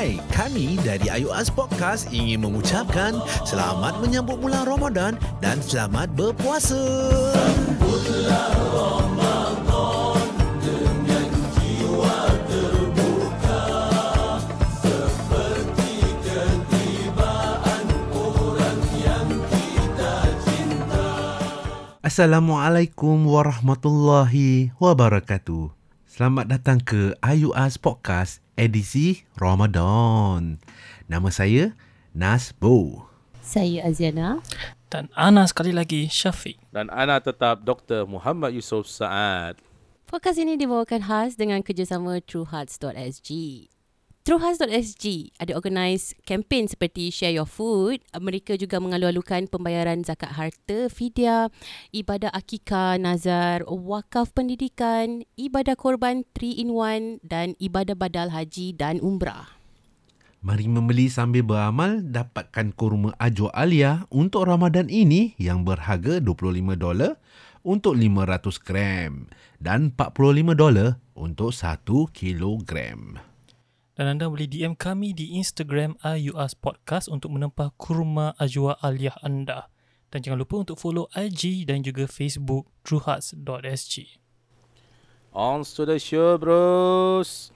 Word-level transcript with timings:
Hai, 0.00 0.16
kami 0.32 0.80
dari 0.80 1.12
Ayu 1.12 1.28
As 1.28 1.52
Podcast 1.52 2.08
ingin 2.08 2.40
mengucapkan 2.40 3.20
selamat 3.44 4.00
menyambut 4.00 4.40
bulan 4.40 4.64
Ramadan 4.64 5.20
dan 5.44 5.60
selamat 5.60 6.08
berpuasa. 6.16 6.80
Assalamualaikum 22.00 23.28
warahmatullahi 23.28 24.72
wabarakatuh. 24.80 25.76
Selamat 26.08 26.48
datang 26.48 26.80
ke 26.80 27.12
Ayu 27.20 27.52
As 27.52 27.76
Podcast 27.76 28.40
edisi 28.60 29.24
Ramadan. 29.40 30.60
Nama 31.08 31.28
saya 31.32 31.72
Nasbo. 32.12 33.08
Saya 33.40 33.88
Aziana. 33.88 34.44
Dan 34.92 35.08
Ana 35.16 35.48
sekali 35.48 35.72
lagi 35.72 36.12
Syafiq. 36.12 36.60
Dan 36.68 36.92
Ana 36.92 37.24
tetap 37.24 37.64
Dr. 37.64 38.04
Muhammad 38.04 38.52
Yusof 38.52 38.84
Saad. 38.84 39.56
Podcast 40.04 40.36
ini 40.36 40.60
dibawakan 40.60 41.00
khas 41.08 41.40
dengan 41.40 41.64
kerjasama 41.64 42.20
TrueHearts.sg. 42.20 43.30
TrueHearts.sg 44.20 45.32
ada 45.40 45.56
organize 45.56 46.12
kempen 46.28 46.68
seperti 46.68 47.08
Share 47.08 47.32
Your 47.32 47.48
Food. 47.48 48.04
Mereka 48.12 48.60
juga 48.60 48.76
mengalu-alukan 48.76 49.48
pembayaran 49.48 50.04
zakat 50.04 50.36
harta, 50.36 50.92
fidyah, 50.92 51.48
ibadah 51.88 52.28
akikah, 52.28 53.00
nazar, 53.00 53.64
wakaf 53.64 54.36
pendidikan, 54.36 55.24
ibadah 55.40 55.72
korban 55.72 56.28
3-in-1 56.36 57.24
dan 57.24 57.56
ibadah 57.56 57.96
badal 57.96 58.28
haji 58.28 58.76
dan 58.76 59.00
umrah. 59.00 59.56
Mari 60.44 60.68
membeli 60.68 61.08
sambil 61.08 61.40
beramal 61.40 62.04
dapatkan 62.04 62.76
kurma 62.76 63.16
Ajo 63.16 63.48
Alia 63.56 64.04
untuk 64.12 64.44
Ramadan 64.44 64.92
ini 64.92 65.32
yang 65.40 65.64
berharga 65.64 66.20
$25 66.20 66.76
untuk 67.64 67.96
500 67.96 68.68
gram 68.68 69.32
dan 69.64 69.96
$45 69.96 71.00
untuk 71.16 71.56
1 71.56 71.88
kilogram. 72.12 73.29
Dan 74.00 74.16
anda 74.16 74.32
boleh 74.32 74.48
DM 74.48 74.80
kami 74.80 75.12
di 75.12 75.36
Instagram 75.36 75.92
IUS 76.00 76.56
Podcast 76.56 77.12
untuk 77.12 77.36
menempah 77.36 77.76
kurma 77.76 78.32
ajwa 78.40 78.80
aliyah 78.80 79.20
anda. 79.20 79.68
Dan 80.08 80.24
jangan 80.24 80.40
lupa 80.40 80.64
untuk 80.64 80.80
follow 80.80 81.04
IG 81.12 81.68
dan 81.68 81.84
juga 81.84 82.08
Facebook 82.08 82.72
truehearts.sg. 82.80 84.24
On 85.36 85.60
to 85.60 85.84
the 85.84 86.00
show, 86.00 86.40
bros. 86.40 87.52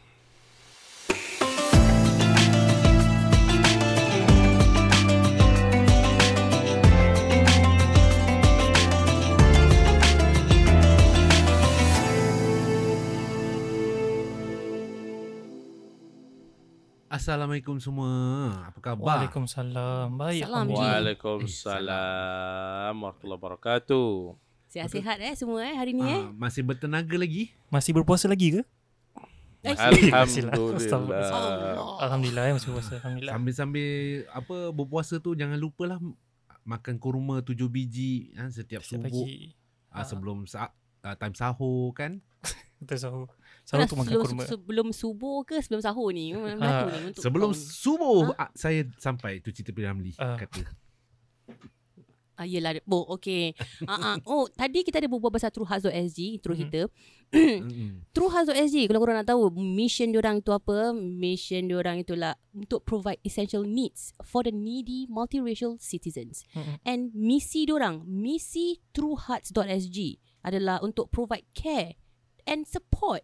Assalamualaikum 17.14 17.78
semua. 17.78 18.10
Apa 18.66 18.82
khabar? 18.82 19.22
Waalaikumsalam. 19.22 20.18
Baik. 20.18 20.50
Salam. 20.50 20.66
Waalaikumsalam 20.66 22.90
warahmatullahi 22.90 23.38
wabarakatuh. 23.38 24.34
Sihat-sihat 24.66 25.22
eh 25.22 25.30
semua 25.38 25.62
eh 25.62 25.78
hari 25.78 25.94
ni 25.94 26.02
eh. 26.02 26.10
Ah, 26.10 26.34
masih 26.34 26.66
bertenaga 26.66 27.14
lagi? 27.14 27.54
Masih 27.70 27.94
berpuasa 27.94 28.26
lagi 28.26 28.58
ke? 28.58 28.66
Eh, 29.62 29.70
Alhamdulillah. 29.78 31.30
Alhamdulillah 32.02 32.50
ya 32.50 32.58
masih 32.58 32.74
berpuasa. 32.74 32.98
Alhamdulillah. 32.98 33.38
Sambil-sambil 33.38 33.86
apa 34.34 34.74
berpuasa 34.74 35.22
tu 35.22 35.38
jangan 35.38 35.54
lupalah 35.54 36.02
makan 36.66 36.98
kurma 36.98 37.46
tujuh 37.46 37.70
biji 37.70 38.34
ha, 38.34 38.50
setiap 38.50 38.82
Setiap 38.82 39.06
subuh 39.06 39.22
pagi. 39.22 39.54
ah, 39.94 40.02
sebelum 40.02 40.50
sa- 40.50 40.74
ah, 41.06 41.14
time 41.14 41.38
sahur 41.38 41.94
kan. 41.94 42.18
Kita 42.82 42.98
sahur. 42.98 43.30
Sahur 43.64 43.88
tu 43.88 43.96
makan 43.96 44.04
sebelum, 44.06 44.26
kurma. 44.28 44.42
sebelum 44.44 44.86
subuh 44.90 45.36
ke 45.42 45.56
sebelum 45.58 45.80
sahur 45.80 46.12
ni? 46.12 46.30
Batu 46.32 46.86
ni 46.90 47.00
untuk 47.08 47.22
Sebelum 47.22 47.50
subuh 47.52 48.36
Ha? 48.36 48.52
saya 48.52 48.84
sampai 48.96 49.40
tu 49.40 49.48
cerita 49.50 49.72
Piramli 49.72 50.12
Ah. 50.16 50.36
kata. 50.36 50.60
Ah, 52.34 52.42
yelah. 52.42 52.74
Oh, 52.84 53.14
okay. 53.14 53.54
ah, 53.86 53.94
ah. 53.94 54.16
Oh, 54.26 54.50
tadi 54.50 54.82
kita 54.82 54.98
ada 54.98 55.06
berbual 55.06 55.30
pasal 55.30 55.54
TrueHearts.sg, 55.54 56.18
True 56.42 56.52
Mhm. 56.52 56.62
kita. 56.66 56.80
Mm-mm. 57.30 58.02
TrueHearts.sg, 58.14 58.76
kalau 58.84 58.98
korang 58.98 59.16
nak 59.16 59.30
tahu, 59.30 59.54
mission 59.54 60.10
diorang 60.10 60.42
tu 60.42 60.50
apa? 60.50 60.90
Mission 60.92 61.64
diorang 61.64 62.02
itulah 62.02 62.34
untuk 62.50 62.82
provide 62.82 63.22
essential 63.22 63.62
needs 63.62 64.10
for 64.20 64.42
the 64.42 64.50
needy 64.50 65.06
multiracial 65.06 65.78
citizens. 65.78 66.42
Mm-mm. 66.52 66.82
And 66.82 67.14
misi 67.14 67.64
diorang, 67.64 68.02
misi 68.02 68.82
TrueHearts.sg 68.90 69.98
adalah 70.42 70.82
untuk 70.82 71.08
provide 71.08 71.46
care 71.54 71.94
and 72.44 72.66
support 72.66 73.22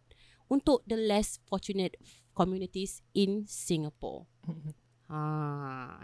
untuk 0.50 0.82
the 0.84 0.98
less 0.98 1.38
fortunate 1.46 1.94
communities 2.34 3.00
in 3.14 3.46
Singapore. 3.46 4.26
Mm-mm. 4.44 4.74
Ha, 5.10 5.18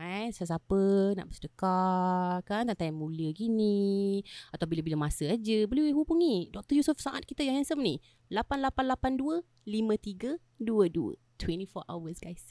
eh, 0.02 0.34
sesiapa 0.34 1.14
nak 1.14 1.30
bersedekah 1.30 2.42
kan 2.42 2.66
datang 2.66 2.90
yang 2.90 2.98
mulia 2.98 3.30
gini 3.30 4.18
atau 4.50 4.66
bila-bila 4.66 5.06
masa 5.06 5.30
aja 5.30 5.62
boleh 5.70 5.94
hubungi 5.94 6.50
Dr. 6.50 6.74
Yusof 6.74 6.98
Saad 6.98 7.22
kita 7.22 7.46
yang 7.46 7.54
handsome 7.54 7.86
ni 7.86 8.02
8882 8.34 9.46
5322 9.62 11.14
24 11.38 11.86
hours 11.86 12.18
guys. 12.18 12.50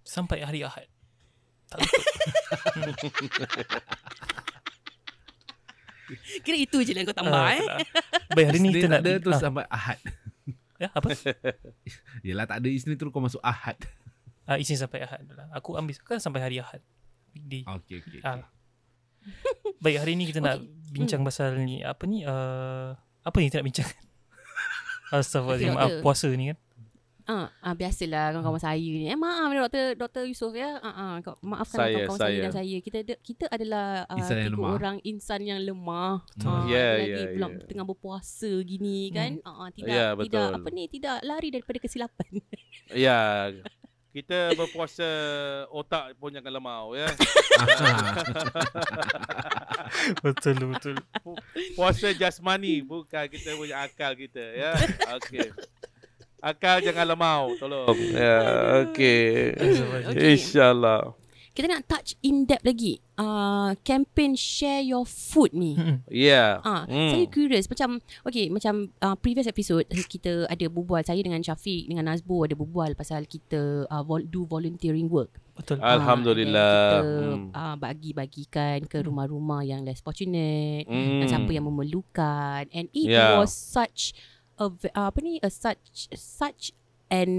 Sampai 0.00 0.40
hari 0.40 0.64
Ahad. 0.64 0.88
Tak. 1.68 1.84
Kira 6.42 6.56
itu 6.58 6.76
je 6.82 6.96
yang 6.96 7.06
kau 7.06 7.14
tambah 7.14 7.36
Ah, 7.36 7.54
eh. 7.54 7.60
tak 7.60 7.68
lah. 7.68 7.78
Baik 8.34 8.46
hari 8.50 8.58
ni 8.58 8.68
kita 8.74 8.86
nak 8.88 9.00
ada 9.04 9.12
tu 9.20 9.30
ah, 9.30 9.38
sampai 9.38 9.64
Ahad. 9.68 10.00
Ya, 10.80 10.88
apa? 10.96 11.12
Yelah 12.26 12.48
tak 12.48 12.64
ada 12.64 12.68
Isnin 12.72 12.96
tu 12.96 13.12
kau 13.12 13.20
masuk 13.20 13.42
Ahad. 13.44 13.76
Ah, 14.50 14.58
isi 14.58 14.74
sampai 14.74 15.06
Ahad 15.06 15.22
lah. 15.30 15.46
Aku 15.54 15.78
ambil 15.78 15.94
kan 16.02 16.18
sampai 16.18 16.42
hari 16.42 16.58
Ahad. 16.58 16.82
Weekday. 17.30 17.62
Okey 17.62 18.02
okey. 18.02 18.18
Ah. 18.26 18.50
Baik 19.78 20.02
hari 20.02 20.18
ni 20.18 20.26
kita 20.26 20.42
nak 20.42 20.58
bincang 20.96 21.22
pasal 21.22 21.54
ni 21.62 21.86
apa 21.86 22.02
ni 22.10 22.26
uh, 22.26 22.98
apa 22.98 23.36
ni 23.38 23.46
kita 23.46 23.62
nak 23.62 23.66
bincang? 23.70 23.86
Ah, 25.14 25.22
puasa 26.02 26.34
ni 26.34 26.50
kan. 26.50 26.58
Ah, 27.26 27.50
ah 27.60 27.74
biasalah 27.74 28.32
kawan-kawan 28.32 28.62
saya 28.62 28.78
ni. 28.80 29.06
Eh 29.06 29.16
maaf 29.16 29.50
Dr. 29.50 29.96
Dr. 29.96 30.22
Yusof 30.24 30.52
ya. 30.52 30.78
Ah, 30.78 31.18
ah 31.18 31.36
maafkan 31.40 31.78
Saya, 31.78 31.94
kawan-kawan 32.06 32.18
saya. 32.18 32.30
saya. 32.30 32.40
dan 32.40 32.52
saya. 32.52 32.76
Kita 32.78 32.96
ada- 33.00 33.20
kita 33.20 33.44
adalah 33.48 33.86
uh, 34.06 34.16
Insan 34.16 34.36
tiga 34.38 34.50
lemah. 34.52 34.70
orang 34.70 34.96
insan 35.02 35.40
yang 35.42 35.60
lemah. 35.60 36.14
Betul. 36.26 36.48
Ah, 36.48 36.64
Ya, 36.66 36.86
lagi 36.96 37.10
ya, 37.10 37.26
pula 37.32 37.46
ya. 37.46 37.66
tengah 37.66 37.86
berpuasa 37.86 38.50
gini 38.62 38.98
kan. 39.10 39.30
Ah, 39.42 39.52
ah, 39.56 39.68
tidak 39.70 39.88
Ya, 39.90 40.06
tidak 40.14 40.46
apa 40.54 40.68
ni 40.70 40.84
tidak 40.86 41.16
lari 41.20 41.48
daripada 41.50 41.78
kesilapan. 41.78 42.30
Ya. 42.90 43.50
Kita 44.10 44.50
berpuasa 44.52 45.06
otak 45.70 46.18
pun 46.18 46.34
jangan 46.34 46.50
lemau 46.50 46.98
ya. 46.98 47.06
betul 50.20 50.56
betul. 50.68 50.94
Puasa 51.74 52.10
jasmani 52.10 52.82
bukan 52.82 53.30
kita 53.30 53.54
punya 53.54 53.86
akal 53.86 54.12
kita 54.14 54.42
ya. 54.42 54.72
Okey. 55.14 55.54
Akal 56.40 56.80
jangan 56.80 57.04
lemau 57.06 57.52
tolong. 57.54 57.92
Ya, 58.10 58.36
okey. 58.84 59.52
Okey. 60.08 60.32
Insyaallah. 60.34 61.12
Kita 61.50 61.66
nak 61.66 61.82
touch 61.84 62.14
in 62.20 62.46
depth 62.46 62.62
lagi. 62.62 63.02
Uh, 63.12 63.74
campaign 63.82 64.32
share 64.32 64.80
your 64.80 65.04
food 65.04 65.52
ni. 65.52 65.76
Mm-mm. 65.76 66.00
Ya. 66.08 66.62
Ah, 66.62 66.86
Hmm. 66.86 67.10
saya 67.10 67.26
curious 67.26 67.66
macam 67.66 67.98
okay 68.22 68.48
macam 68.48 68.88
uh, 68.96 69.12
previous 69.14 69.44
episode 69.44 69.84
kita 70.08 70.46
ada 70.46 70.66
berbual 70.66 71.02
saya 71.02 71.20
dengan 71.20 71.42
Syafiq 71.42 71.84
dengan 71.84 72.08
Nazbo 72.08 72.46
ada 72.46 72.54
berbual 72.54 72.94
pasal 72.94 73.26
kita 73.26 73.84
uh, 73.84 74.00
vol- 74.00 74.24
do 74.24 74.46
volunteering 74.46 75.04
work. 75.06 75.36
Betul. 75.52 75.76
Ah, 75.78 75.98
Alhamdulillah. 75.98 76.80
Kita 76.96 77.12
Hmm. 77.28 77.52
uh, 77.52 77.76
bagi-bagikan 77.76 78.86
ke 78.86 79.04
rumah-rumah 79.04 79.60
yang 79.60 79.84
less 79.84 80.00
fortunate, 80.00 80.88
Hmm. 80.88 81.20
dan 81.20 81.26
siapa 81.28 81.50
yang 81.50 81.66
memerlukan 81.66 82.64
and 82.70 82.88
it 82.90 83.10
Yeah. 83.10 83.36
was 83.36 83.52
such 83.52 84.16
a 84.60 84.68
uh, 84.68 85.08
apa 85.08 85.18
ni 85.18 85.40
a 85.40 85.48
such 85.48 85.80
such 86.12 86.70
an 87.08 87.32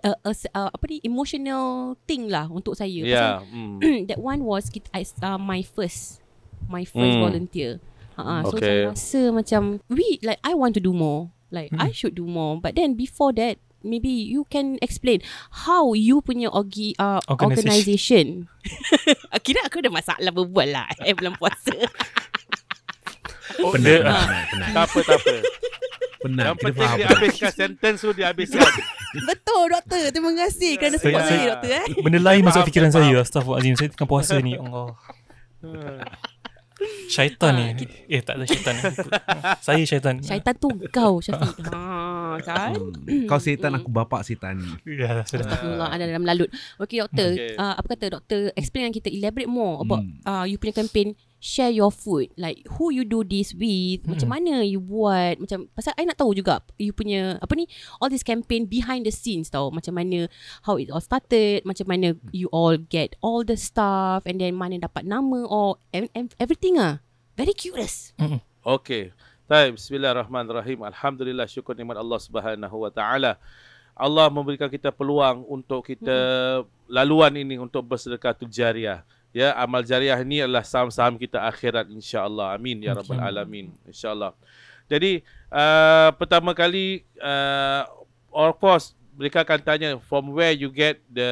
a, 0.00 0.16
a, 0.24 0.32
uh, 0.52 0.68
apa 0.72 0.84
ni 0.88 0.98
emotional 1.04 1.94
thing 2.04 2.26
lah 2.26 2.48
untuk 2.48 2.74
saya. 2.74 3.04
Ya. 3.04 3.44
Hmm. 3.44 3.78
Pasal 3.78 4.04
that 4.10 4.18
one 4.18 4.42
was 4.42 4.72
kita, 4.72 4.88
I, 4.90 5.04
uh, 5.20 5.36
my 5.36 5.60
first 5.60 6.24
my 6.66 6.82
first 6.82 7.20
Hmm. 7.20 7.24
volunteer. 7.24 7.78
Uh, 8.16 8.40
so 8.46 8.56
Okay. 8.56 8.64
saya 8.64 8.94
rasa 8.94 9.20
macam 9.30 9.62
we 9.90 10.16
like 10.24 10.40
I 10.40 10.56
want 10.56 10.72
to 10.74 10.82
do 10.82 10.96
more. 10.96 11.28
Like 11.52 11.70
Hmm. 11.70 11.84
I 11.84 11.92
should 11.92 12.16
do 12.16 12.24
more. 12.24 12.56
But 12.58 12.74
then 12.74 12.96
before 12.96 13.30
that 13.36 13.60
maybe 13.84 14.08
you 14.08 14.48
can 14.48 14.80
explain 14.80 15.20
how 15.68 15.92
you 15.92 16.24
punya 16.24 16.48
orgi, 16.48 16.96
uh, 16.96 17.20
Organisation. 17.28 18.48
organisation. 18.48 19.36
Kira 19.44 19.60
aku 19.68 19.84
ada 19.84 19.92
masalah 19.92 20.32
berbual 20.32 20.72
lah 20.72 20.88
eh 21.04 21.12
bulan 21.12 21.36
puasa. 21.36 21.76
Oh, 23.60 23.70
Penat, 23.76 24.02
penat, 24.02 24.44
penat. 24.50 24.68
Tak 24.72 24.84
apa, 24.88 24.98
tak 25.04 25.18
apa. 25.20 25.34
Penat. 26.24 26.44
Yang 26.46 26.56
penting 26.58 26.80
faham. 26.82 26.96
dia 26.96 27.06
habiskan 27.06 27.52
sentence 27.52 27.98
tu 28.00 28.10
dia 28.10 28.26
habiskan. 28.26 28.64
Betul 29.28 29.62
doktor. 29.70 30.00
Terima 30.08 30.32
kasih 30.34 30.72
kerana 30.74 30.96
Saya- 30.96 31.04
support 31.06 31.22
saya 31.22 31.36
saya- 31.36 31.48
doktor 31.52 31.70
eh. 31.70 31.84
Benda 32.00 32.18
lain 32.18 32.40
masuk 32.40 32.56
Faham, 32.56 32.68
fikiran 32.68 32.88
faham. 32.88 33.04
saya. 33.04 33.16
Astaghfirullahalazim. 33.20 33.74
Saya 33.76 33.88
tengah 33.90 34.08
puasa 34.08 34.34
ni. 34.38 34.52
Allah. 34.58 34.88
Syaitan 37.06 37.54
Ah, 37.54 37.72
ni. 37.72 37.86
Eh 38.08 38.20
tak 38.20 38.36
ada 38.36 38.44
syaitan. 38.44 38.76
Saya 39.66 39.80
syaitan. 39.82 40.14
Syaitan 40.20 40.52
tu 40.54 40.68
kau 40.90 41.16
Syafiq. 41.18 41.56
Ha 41.70 42.36
kan? 42.42 42.74
Hmm. 42.74 43.24
Kau 43.24 43.38
setan, 43.38 43.72
aku 43.72 43.88
bapak 43.88 44.20
setan. 44.20 44.58
Ya, 44.84 45.22
sudah. 45.22 45.46
Astagfirullah 45.46 45.88
ada 45.88 46.04
dalam 46.04 46.26
lalut. 46.26 46.50
Okey 46.76 46.98
doktor, 46.98 47.30
Okay. 47.30 47.54
uh, 47.54 47.78
apa 47.78 47.86
kata 47.90 48.06
doktor 48.12 48.40
explain 48.52 48.84
dengan 48.84 48.96
kita 48.96 49.08
elaborate 49.08 49.48
more 49.48 49.80
about 49.80 50.02
Hmm. 50.02 50.18
uh, 50.24 50.44
you 50.44 50.58
punya 50.58 50.74
campaign 50.74 51.14
share 51.44 51.68
your 51.68 51.92
food. 51.92 52.32
Like 52.40 52.64
who 52.80 52.88
you 52.88 53.04
do 53.04 53.20
this 53.20 53.52
with, 53.52 54.08
macam 54.08 54.32
mana 54.32 54.64
you 54.64 54.80
buat, 54.80 55.36
macam 55.36 55.68
pasal 55.76 55.92
I 56.00 56.08
nak 56.08 56.16
tahu 56.16 56.32
juga 56.32 56.64
you 56.80 56.96
punya 56.96 57.36
apa 57.36 57.52
ni 57.52 57.68
all 58.00 58.08
this 58.08 58.24
campaign 58.24 58.64
behind 58.64 59.04
the 59.04 59.12
scenes 59.12 59.52
tau. 59.52 59.68
Macam 59.68 59.92
mana 60.00 60.32
how 60.64 60.80
it 60.80 60.88
all 60.88 61.04
started, 61.04 61.68
macam 61.68 61.84
mana 61.84 62.16
you 62.32 62.48
all 62.48 62.80
get 62.80 63.12
all 63.20 63.44
the 63.44 63.60
stuff 63.60 64.24
and 64.24 64.40
then 64.40 64.56
mana 64.56 64.80
dapat 64.80 65.04
nama 65.04 65.44
or 65.44 65.76
ev- 65.92 66.08
ev- 66.16 66.32
everything 66.40 66.80
ah. 66.80 67.04
Very 67.36 67.52
curious. 67.52 68.16
Okey. 68.64 69.12
Baik, 69.44 69.76
bismillahirrahmanirrahim. 69.76 70.80
Alhamdulillah 70.88 71.44
syukur 71.44 71.76
nikmat 71.76 72.00
Allah 72.00 72.16
Subhanahu 72.16 72.76
wa 72.80 72.88
taala. 72.88 73.36
Allah 73.92 74.26
memberikan 74.32 74.72
kita 74.72 74.88
peluang 74.90 75.44
untuk 75.46 75.84
kita 75.84 76.16
laluan 76.88 77.30
ini 77.36 77.60
untuk 77.60 77.84
bersedekah 77.84 78.32
jariah. 78.48 79.04
Ya, 79.34 79.50
amal 79.58 79.82
jariah 79.82 80.14
ini 80.22 80.46
adalah 80.46 80.62
saham-saham 80.62 81.18
kita 81.18 81.42
akhirat 81.42 81.90
insya-Allah. 81.90 82.54
Amin 82.54 82.78
ya 82.78 82.94
rabbal 82.94 83.18
alamin. 83.18 83.74
Insya-Allah. 83.82 84.30
Jadi, 84.86 85.26
uh, 85.50 86.14
pertama 86.14 86.54
kali 86.54 87.02
uh, 87.18 87.82
of 88.30 88.54
course 88.62 88.94
mereka 89.18 89.42
akan 89.42 89.58
tanya 89.58 89.90
from 90.06 90.30
where 90.30 90.54
you 90.54 90.70
get 90.70 91.02
the 91.10 91.30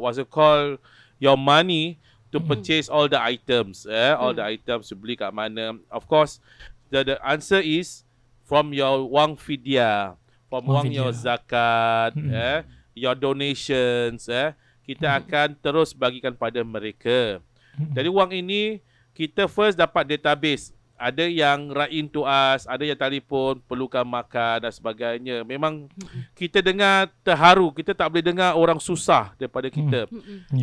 what's 0.00 0.16
it 0.16 0.28
called 0.32 0.80
your 1.20 1.36
money 1.36 2.00
to 2.32 2.40
purchase 2.40 2.88
all 2.88 3.08
the 3.08 3.16
items 3.16 3.84
eh 3.84 4.12
all 4.16 4.32
the 4.32 4.44
items 4.44 4.88
you 4.88 4.96
beli 4.96 5.16
kat 5.16 5.32
mana 5.32 5.76
of 5.88 6.04
course 6.04 6.40
the 6.88 7.00
the 7.04 7.16
answer 7.24 7.60
is 7.60 8.04
from 8.44 8.72
your 8.72 9.04
wang 9.08 9.32
fidya 9.36 10.12
from 10.48 10.64
Wang 10.68 10.88
wang 10.88 10.92
your 10.92 11.08
fidya. 11.12 11.36
zakat 11.40 12.12
Mm. 12.16 12.30
eh 12.32 12.58
your 12.92 13.16
donations 13.16 14.28
eh 14.28 14.52
kita 14.82 15.18
akan 15.18 15.54
terus 15.58 15.94
bagikan 15.94 16.34
pada 16.34 16.60
mereka. 16.66 17.38
Jadi 17.72 18.08
wang 18.10 18.30
ini 18.34 18.82
kita 19.16 19.48
first 19.48 19.78
dapat 19.78 20.04
database. 20.04 20.74
Ada 21.02 21.26
yang 21.26 21.74
write 21.74 21.90
in 21.90 22.06
to 22.06 22.22
us, 22.22 22.62
ada 22.62 22.86
yang 22.86 22.94
telefon, 22.94 23.58
perlukan 23.66 24.06
makan 24.06 24.62
dan 24.62 24.70
sebagainya. 24.70 25.42
Memang 25.42 25.90
kita 26.38 26.62
dengar 26.62 27.10
terharu, 27.26 27.74
kita 27.74 27.90
tak 27.90 28.06
boleh 28.06 28.22
dengar 28.22 28.54
orang 28.54 28.78
susah 28.78 29.34
daripada 29.34 29.66
kita. 29.66 30.06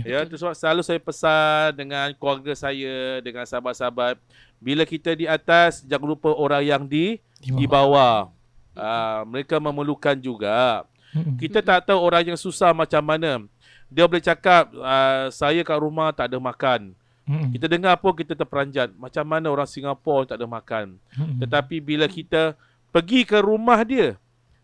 Ya, 0.07 0.23
itu 0.23 0.39
sebab 0.39 0.55
selalu 0.55 0.81
saya 0.87 0.95
pesan 1.03 1.75
dengan 1.75 2.07
keluarga 2.15 2.55
saya, 2.55 3.19
dengan 3.19 3.43
sahabat-sahabat, 3.43 4.15
bila 4.63 4.87
kita 4.87 5.11
di 5.11 5.27
atas, 5.27 5.83
jangan 5.83 6.15
lupa 6.15 6.31
orang 6.31 6.63
yang 6.63 6.83
di 6.87 7.19
di 7.43 7.65
bawah. 7.67 8.31
Uh, 8.79 9.27
mereka 9.27 9.59
memerlukan 9.59 10.15
juga. 10.15 10.87
Kita 11.35 11.59
tak 11.59 11.91
tahu 11.91 11.99
orang 11.99 12.31
yang 12.31 12.39
susah 12.39 12.71
macam 12.71 13.03
mana. 13.03 13.43
Dia 13.89 14.05
boleh 14.05 14.21
cakap, 14.21 14.69
uh, 14.77 15.33
saya 15.33 15.65
kat 15.65 15.77
rumah 15.81 16.13
tak 16.13 16.29
ada 16.29 16.37
makan. 16.37 16.93
Mm-mm. 17.25 17.53
Kita 17.53 17.65
dengar 17.69 17.97
pun 17.97 18.13
kita 18.13 18.33
terperanjat. 18.37 18.93
Macam 18.97 19.25
mana 19.25 19.49
orang 19.49 19.69
Singapura 19.69 20.29
tak 20.29 20.41
ada 20.41 20.47
makan. 20.49 20.97
Mm-mm. 21.13 21.41
Tetapi 21.41 21.81
bila 21.81 22.05
kita 22.05 22.53
pergi 22.89 23.25
ke 23.25 23.37
rumah 23.41 23.81
dia, 23.85 24.17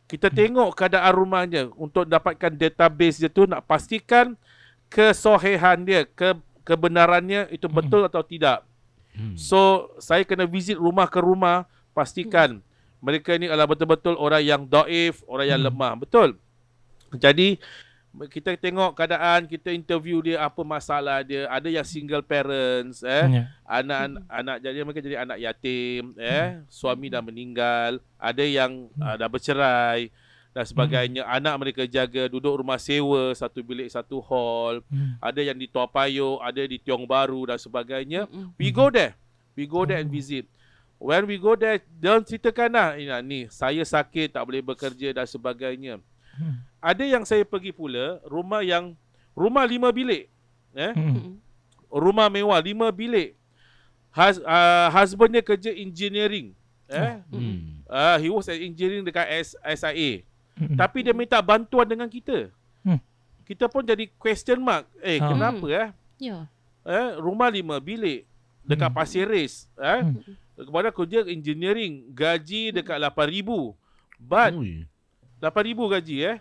kita 0.06 0.30
tengok 0.30 0.78
keadaan 0.78 1.14
rumahnya 1.18 1.74
untuk 1.74 2.06
dapatkan 2.06 2.54
database 2.54 3.18
dia 3.18 3.30
tu 3.30 3.50
nak 3.50 3.66
pastikan 3.66 4.38
kesohihan 4.86 5.82
dia, 5.82 6.06
ke 6.06 6.38
kebenarannya 6.62 7.50
itu 7.50 7.66
betul 7.66 8.06
atau 8.06 8.22
tidak. 8.22 8.62
Hmm. 9.18 9.34
So, 9.34 9.90
saya 9.98 10.22
kena 10.22 10.46
visit 10.46 10.78
rumah 10.78 11.10
ke 11.10 11.18
rumah, 11.18 11.66
pastikan 11.98 12.62
mereka 13.02 13.34
ni 13.38 13.50
adalah 13.50 13.70
betul-betul 13.70 14.14
orang 14.18 14.46
yang 14.46 14.62
daif, 14.66 15.26
orang 15.26 15.48
yang 15.50 15.62
Hmm. 15.62 15.70
lemah. 15.74 15.94
Betul. 15.98 16.30
Jadi, 17.18 17.58
kita 18.32 18.56
tengok 18.56 18.96
keadaan, 18.96 19.44
kita 19.46 19.76
interview 19.76 20.24
dia 20.24 20.40
apa 20.40 20.64
masalah 20.64 21.22
dia. 21.22 21.46
Ada 21.52 21.68
yang 21.68 21.84
single 21.84 22.24
parents, 22.24 23.04
eh. 23.04 23.28
Ya. 23.28 23.44
anak 23.68 24.24
anak 24.32 24.58
jadi 24.64 24.78
mereka 24.86 25.02
jadi 25.04 25.18
anak 25.28 25.38
yatim 25.42 26.16
eh. 26.16 26.64
Suami 26.72 27.12
dah 27.12 27.20
meninggal. 27.20 28.00
Ada 28.16 28.44
yang 28.46 28.88
uh, 28.96 29.16
dah 29.20 29.28
bercerai 29.28 30.10
dan 30.56 30.64
sebagainya. 30.64 31.28
Anak 31.28 31.56
mereka 31.60 31.84
jaga 31.84 32.32
duduk 32.32 32.64
rumah 32.64 32.80
sewa 32.80 33.36
satu 33.36 33.60
bilik 33.60 33.92
satu 33.92 34.24
hall. 34.24 34.80
Mm. 34.88 35.20
ada 35.20 35.42
yang 35.44 35.58
di 35.60 35.68
Tua 35.68 35.84
Payoh 35.84 36.40
ada 36.40 36.64
di 36.64 36.80
Tiong 36.80 37.04
Bahru 37.04 37.44
dan 37.52 37.60
sebagainya. 37.60 38.32
Mm-mm. 38.32 38.56
we 38.56 38.72
go 38.72 38.88
there. 38.88 39.20
We 39.60 39.68
go 39.68 39.84
there 39.84 40.00
and 40.00 40.08
visit. 40.08 40.48
When 40.96 41.28
we 41.28 41.36
go 41.36 41.60
there 41.60 41.84
dia 42.00 42.16
ceritakan 42.24 42.72
lah 42.72 42.90
"Ina, 42.96 43.20
ni 43.20 43.52
saya 43.52 43.84
sakit 43.84 44.32
tak 44.32 44.44
boleh 44.48 44.64
bekerja 44.64 45.12
dan 45.12 45.28
sebagainya 45.28 46.00
Hmm. 46.36 46.60
ada 46.78 47.02
yang 47.02 47.24
saya 47.24 47.42
pergi 47.42 47.72
pula 47.72 48.20
rumah 48.24 48.60
yang 48.60 48.92
rumah 49.32 49.64
lima 49.64 49.88
bilik 49.90 50.28
eh 50.72 50.92
Mm. 50.92 51.08
Mm-mm. 51.10 51.34
rumah 51.88 52.28
mewah 52.28 52.60
lima 52.60 52.92
bilik. 52.92 53.40
Hus, 54.12 54.40
uh, 54.40 54.88
husband 54.92 55.28
dia 55.30 55.40
kerja 55.40 55.72
engineering. 55.72 56.52
Eh? 56.88 57.20
Hmm. 57.28 57.84
Uh, 57.84 58.16
he 58.18 58.28
was 58.28 58.48
at 58.48 58.56
engineering 58.56 59.04
dekat 59.04 59.28
S, 59.30 59.56
SIA. 59.60 60.24
Mm. 60.56 60.76
Tapi 60.76 61.04
dia 61.04 61.12
minta 61.12 61.40
bantuan 61.40 61.84
dengan 61.84 62.08
kita. 62.08 62.48
Hmm. 62.80 63.00
Kita 63.44 63.68
pun 63.68 63.84
jadi 63.84 64.08
question 64.16 64.60
mark. 64.60 64.88
Eh, 65.00 65.20
Ha. 65.20 65.28
kenapa 65.28 65.68
eh? 65.68 65.90
Ya. 66.18 66.48
eh? 66.82 67.08
Rumah 67.16 67.48
lima 67.50 67.76
bilik 67.78 68.24
dekat 68.62 68.88
Hmm. 68.88 68.98
Pasir 68.98 69.28
Ris. 69.28 69.68
Eh? 69.76 70.00
Hmm. 70.02 70.20
Kepada 70.58 70.92
kerja 70.92 71.24
engineering. 71.26 72.08
Gaji 72.12 72.72
dekat 72.72 72.96
8,000. 72.98 73.76
But, 74.16 74.52
Ui. 74.56 74.88
8,000 75.40 75.76
gaji 75.92 76.18
eh. 76.24 76.38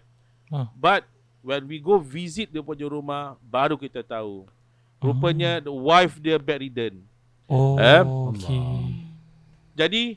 Ah. 0.52 0.69
But, 0.76 1.05
when 1.44 1.69
we 1.69 1.76
go 1.76 2.00
visit 2.00 2.49
dia 2.49 2.64
punya 2.64 2.88
rumah, 2.88 3.37
baru 3.44 3.76
kita 3.76 4.00
tahu. 4.00 4.49
Rupanya, 5.05 5.61
the 5.61 5.69
wife 5.69 6.17
dia 6.17 6.41
bedridden. 6.41 7.05
Oh, 7.44 7.76
Eh? 7.76 8.00
okay. 8.32 8.64
Jadi 9.76 10.17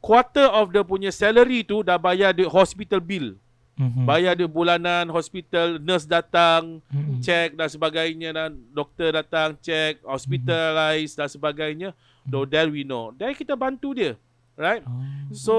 quarter 0.00 0.48
of 0.48 0.72
dia 0.72 0.80
punya 0.80 1.12
salary 1.12 1.60
tu 1.60 1.84
dah 1.84 2.00
bayar 2.00 2.32
dia 2.32 2.48
hospital 2.48 2.96
bill. 3.02 3.36
Mhm. 3.76 4.08
Bayar 4.08 4.32
dia 4.32 4.48
bulanan 4.48 5.12
hospital, 5.12 5.76
nurse 5.76 6.08
datang, 6.08 6.80
Mhm. 6.88 7.20
check 7.20 7.52
dan 7.52 7.68
sebagainya 7.68 8.32
dan 8.32 8.56
doktor 8.72 9.12
datang 9.12 9.52
check, 9.60 10.00
hospitalize 10.00 11.12
dan 11.12 11.28
sebagainya. 11.28 11.92
So 12.24 12.48
then 12.48 12.72
we 12.72 12.88
know. 12.88 13.12
Then 13.12 13.36
kita 13.36 13.52
bantu 13.52 13.92
dia. 13.92 14.16
Right? 14.56 14.80
Oh. 14.88 15.04
So 15.36 15.54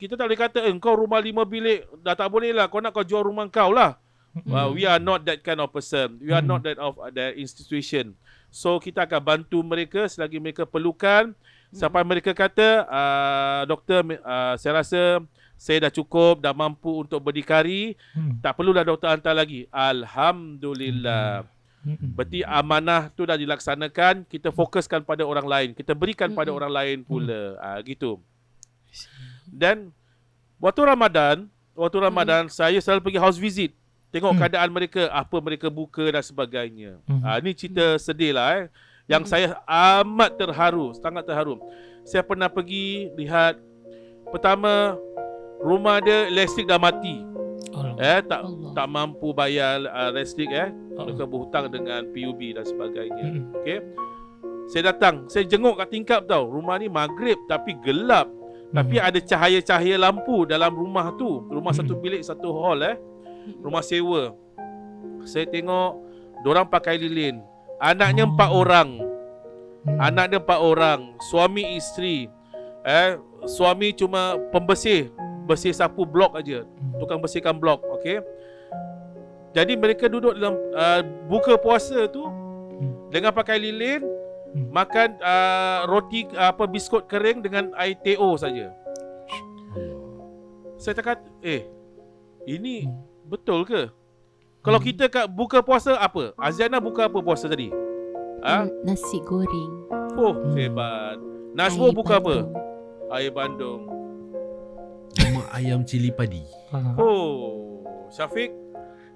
kita 0.00 0.16
tak 0.16 0.24
boleh 0.24 0.40
kata 0.40 0.58
eh, 0.64 0.72
kau 0.80 0.96
rumah 0.96 1.20
lima 1.20 1.44
bilik 1.44 1.84
dah 2.00 2.16
tak 2.16 2.32
boleh 2.32 2.56
lah. 2.56 2.72
Kau 2.72 2.80
nak 2.80 2.96
kau 2.96 3.04
jual 3.04 3.20
rumah 3.20 3.44
kau 3.52 3.68
lah. 3.70 4.00
Well, 4.46 4.78
we 4.78 4.86
are 4.86 5.02
not 5.02 5.26
that 5.26 5.42
kind 5.42 5.58
of 5.58 5.74
person. 5.74 6.22
We 6.22 6.30
are 6.30 6.40
Hmm. 6.40 6.54
not 6.56 6.60
that 6.64 6.78
of 6.78 6.96
that 7.12 7.34
institution. 7.34 8.14
So 8.48 8.78
kita 8.78 9.04
akan 9.06 9.20
bantu 9.20 9.58
mereka 9.60 10.06
selagi 10.08 10.40
mereka 10.40 10.64
perlukan. 10.64 11.34
Sampai 11.70 12.02
mereka 12.02 12.34
kata, 12.34 12.82
uh, 12.90 13.62
doktor, 13.62 14.02
uh, 14.02 14.58
saya 14.58 14.82
rasa 14.82 15.22
saya 15.54 15.86
dah 15.86 15.92
cukup, 15.92 16.42
dah 16.42 16.50
mampu 16.50 17.06
untuk 17.06 17.20
berdikari. 17.20 17.94
Mm. 18.16 18.42
Tak 18.42 18.58
perlulah 18.58 18.82
doktor 18.82 19.12
hantar 19.12 19.36
lagi. 19.36 19.70
Alhamdulillah. 19.70 21.44
Mm. 21.84 22.16
Berarti 22.16 22.40
amanah 22.42 23.12
tu 23.12 23.22
dah 23.22 23.38
dilaksanakan. 23.38 24.26
Kita 24.26 24.50
fokuskan 24.50 25.04
pada 25.06 25.22
orang 25.22 25.46
lain. 25.46 25.68
Kita 25.76 25.94
berikan 25.94 26.32
pada 26.34 26.50
orang 26.50 26.72
lain 26.72 26.96
pula. 27.06 27.54
Ah 27.60 27.78
gitu. 27.84 28.18
Dan 29.50 29.90
waktu 30.56 30.80
Ramadan, 30.86 31.36
waktu 31.74 31.98
Ramadan 31.98 32.46
saya 32.46 32.78
selalu 32.78 33.10
pergi 33.10 33.20
house 33.20 33.38
visit. 33.38 33.74
Tengok 34.10 34.34
Hmm. 34.34 34.40
keadaan 34.42 34.70
mereka, 34.74 35.06
apa 35.10 35.38
mereka 35.38 35.70
buka 35.70 36.02
dan 36.02 36.22
sebagainya. 36.22 36.98
Hmm. 37.06 37.22
Ah 37.22 37.38
ni 37.38 37.54
cerita 37.54 37.94
sedih 37.94 38.34
lah 38.34 38.58
eh. 38.58 38.66
Yang 39.06 39.26
saya 39.26 39.58
amat 40.02 40.38
terharu, 40.38 40.94
sangat 40.98 41.26
terharu. 41.26 41.58
Saya 42.02 42.22
pernah 42.22 42.50
pergi 42.50 43.10
lihat 43.14 43.58
pertama 44.30 44.98
rumah 45.62 45.98
dia 46.02 46.26
listrik 46.26 46.66
dah 46.66 46.78
mati. 46.78 47.22
Allah. 47.70 47.94
Eh 48.02 48.18
tak 48.26 48.40
Allah. 48.42 48.72
tak 48.74 48.86
mampu 48.90 49.30
bayar 49.30 49.78
uh, 49.86 50.10
listrik 50.10 50.50
eh. 50.50 50.70
Ah. 50.98 51.06
Mereka 51.06 51.26
berhutang 51.26 51.70
dengan 51.70 52.02
PUB 52.10 52.40
dan 52.58 52.64
sebagainya. 52.66 53.24
Mm. 53.30 53.42
Okey. 53.62 53.78
Saya 54.70 54.94
datang, 54.94 55.26
saya 55.26 55.42
jenguk 55.46 55.74
kat 55.74 55.90
tingkap 55.90 56.26
tau. 56.26 56.46
Rumah 56.46 56.78
ni 56.78 56.86
maghrib 56.86 57.38
tapi 57.46 57.74
gelap. 57.82 58.30
Tapi 58.70 58.96
Mm. 59.02 59.06
ada 59.06 59.18
cahaya-cahaya 59.18 59.96
lampu 59.98 60.46
dalam 60.46 60.70
rumah 60.70 61.10
tu. 61.18 61.42
Rumah 61.50 61.74
satu 61.74 61.98
Mm. 61.98 62.02
bilik, 62.02 62.22
satu 62.22 62.54
hall 62.54 62.80
eh. 62.86 62.96
Rumah 63.58 63.82
sewa. 63.82 64.34
Saya 65.26 65.44
tengok 65.50 65.90
orang 66.46 66.66
pakai 66.70 66.96
lilin. 66.96 67.42
Anaknya 67.82 68.24
Oh. 68.24 68.30
empat 68.30 68.50
orang. 68.54 68.88
Mm. 69.82 69.98
Anak 69.98 70.24
dia 70.30 70.38
empat 70.38 70.60
orang. 70.60 71.00
Suami 71.32 71.74
isteri. 71.74 72.30
Eh, 72.86 73.18
suami 73.48 73.92
cuma 73.92 74.36
pembersih 74.54 75.10
bersih 75.44 75.74
sapu 75.74 76.06
blok 76.06 76.38
aja. 76.38 76.62
Tukang 77.02 77.18
bersihkan 77.18 77.58
blok, 77.58 77.82
okey. 77.98 78.22
Jadi 79.50 79.74
mereka 79.74 80.06
duduk 80.06 80.38
dalam 80.38 80.54
uh, 80.78 81.02
buka 81.26 81.58
puasa 81.58 82.06
tu 82.06 82.22
dengan 83.10 83.34
pakai 83.34 83.58
lilin, 83.58 83.98
Hmm. 84.50 84.66
makan 84.74 85.14
uh, 85.22 85.86
roti 85.86 86.26
uh, 86.34 86.50
apa 86.50 86.66
biskut 86.66 87.06
kering 87.06 87.38
dengan 87.38 87.70
air 87.78 87.94
teo 88.02 88.34
saja. 88.34 88.74
Saya 90.74 90.96
cakap, 90.96 91.22
eh, 91.40 91.68
ini 92.44 92.88
Hmm. 92.88 92.98
betul 93.28 93.62
ke? 93.62 93.92
Kalau 94.60 94.80
Hmm. 94.80 94.88
kita 94.90 95.06
kat 95.06 95.28
buka 95.28 95.60
puasa 95.60 95.96
apa? 95.96 96.32
Aziana 96.34 96.80
buka 96.80 97.06
apa 97.06 97.20
puasa 97.20 97.46
tadi? 97.46 97.68
Ha? 98.40 98.64
Hmm, 98.64 98.72
Nasi 98.82 99.20
goreng. 99.22 99.72
Oh, 100.16 100.32
Hmm. 100.32 100.56
hebat. 100.56 101.16
Naswo 101.52 101.88
air 101.88 101.94
buka 101.94 102.14
apa? 102.16 102.34
bandung. 102.42 102.48
Air 103.12 103.30
bandung. 103.30 103.80
Lemak 105.14 105.46
ayam 105.52 105.80
cili 105.84 106.10
padi. 106.10 106.42
Ah. 106.70 106.94
Oh, 106.96 107.82
Syafiq? 108.08 108.50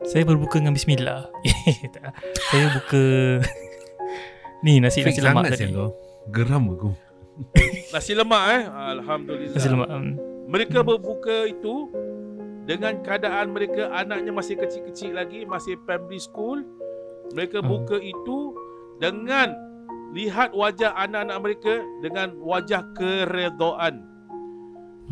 Saya 0.04 0.26
berbuka 0.28 0.60
dengan 0.60 0.76
bismillah. 0.76 1.32
Saya 2.52 2.66
buka 2.76 3.04
ni 4.64 4.80
nasi 4.80 5.04
nasi 5.04 5.20
lemak 5.20 5.44
sangat 5.46 5.60
tadi. 5.60 5.76
kau. 5.76 5.92
Geram 6.32 6.64
aku. 6.72 6.90
Nasi 7.92 8.14
lemak 8.14 8.42
eh? 8.48 8.62
Alhamdulillah. 8.64 9.54
Nasi 9.54 9.68
lemak. 9.68 9.88
Um, 9.90 10.16
Mereka 10.48 10.80
berbuka 10.80 11.44
itu 11.44 11.90
dengan 12.64 13.02
keadaan 13.02 13.52
mereka 13.52 13.92
anaknya 13.92 14.32
masih 14.32 14.56
kecil-kecil 14.56 15.12
lagi, 15.12 15.44
masih 15.44 15.76
primary 15.82 16.16
school. 16.16 16.64
Mereka 17.32 17.60
Hmm. 17.60 17.68
buka 17.68 17.96
itu 17.98 18.54
dengan 18.96 19.52
lihat 20.14 20.54
wajah 20.54 20.94
anak-anak 20.96 21.38
mereka 21.42 21.74
dengan 22.00 22.38
wajah 22.38 22.86
keredoan. 22.94 24.00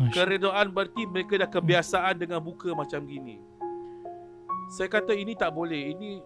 Keredoan 0.09 0.73
berarti 0.73 1.05
mereka 1.05 1.37
dah 1.37 1.49
kebiasaan 1.51 2.17
dengan 2.17 2.41
buka 2.41 2.73
macam 2.73 3.05
gini. 3.05 3.37
Saya 4.73 4.89
kata 4.89 5.13
ini 5.13 5.37
tak 5.37 5.53
boleh. 5.53 5.93
Ini 5.93 6.17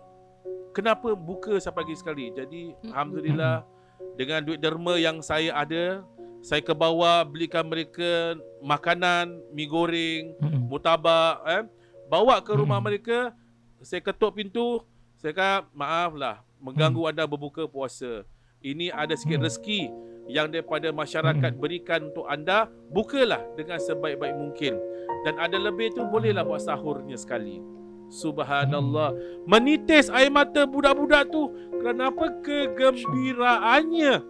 kenapa 0.78 1.18
buka 1.18 1.58
sampai 1.58 1.82
pagi 1.82 1.98
sekali. 1.98 2.30
Jadi 2.30 2.78
alhamdulillah 2.86 3.66
dengan 4.14 4.46
duit 4.46 4.62
derma 4.62 4.94
yang 5.02 5.26
saya 5.26 5.58
ada, 5.58 6.06
saya 6.46 6.62
ke 6.62 6.70
bawah 6.78 7.26
belikan 7.26 7.66
mereka 7.66 8.38
makanan, 8.62 9.42
mi 9.50 9.66
goreng, 9.66 10.38
Mm-mm. 10.38 10.70
mutabak 10.70 11.42
eh. 11.50 11.66
Bawa 12.08 12.40
ke 12.40 12.54
rumah 12.56 12.80
mereka, 12.80 13.36
saya 13.84 14.00
ketuk 14.00 14.38
pintu, 14.38 14.80
saya 15.20 15.34
kata 15.34 15.68
maaflah 15.76 16.40
mengganggu 16.62 17.10
anda 17.10 17.28
berbuka 17.28 17.68
puasa. 17.68 18.24
Ini 18.64 18.96
ada 18.96 19.12
sikit 19.14 19.38
Hmm. 19.38 19.46
rezeki 19.46 19.82
yang 20.32 20.48
daripada 20.48 20.90
masyarakat 20.96 21.52
Hmm. 21.52 21.62
berikan 21.62 22.08
untuk 22.10 22.26
anda, 22.32 22.72
bukalah 22.90 23.44
dengan 23.60 23.78
sebaik-baik 23.78 24.36
mungkin. 24.40 24.80
Dan 25.28 25.36
ada 25.36 25.60
lebih 25.60 25.94
tu 25.94 26.08
bolehlah 26.08 26.48
buat 26.48 26.64
sahurnya 26.64 27.20
sekali. 27.20 27.60
Subhanallah. 28.08 29.14
Menitis 29.44 30.08
air 30.08 30.32
mata 30.32 30.64
budak-budak 30.64 31.28
tu 31.28 31.52
kerana 31.80 32.08
apa 32.08 32.32
kegembiraannya 32.42 34.24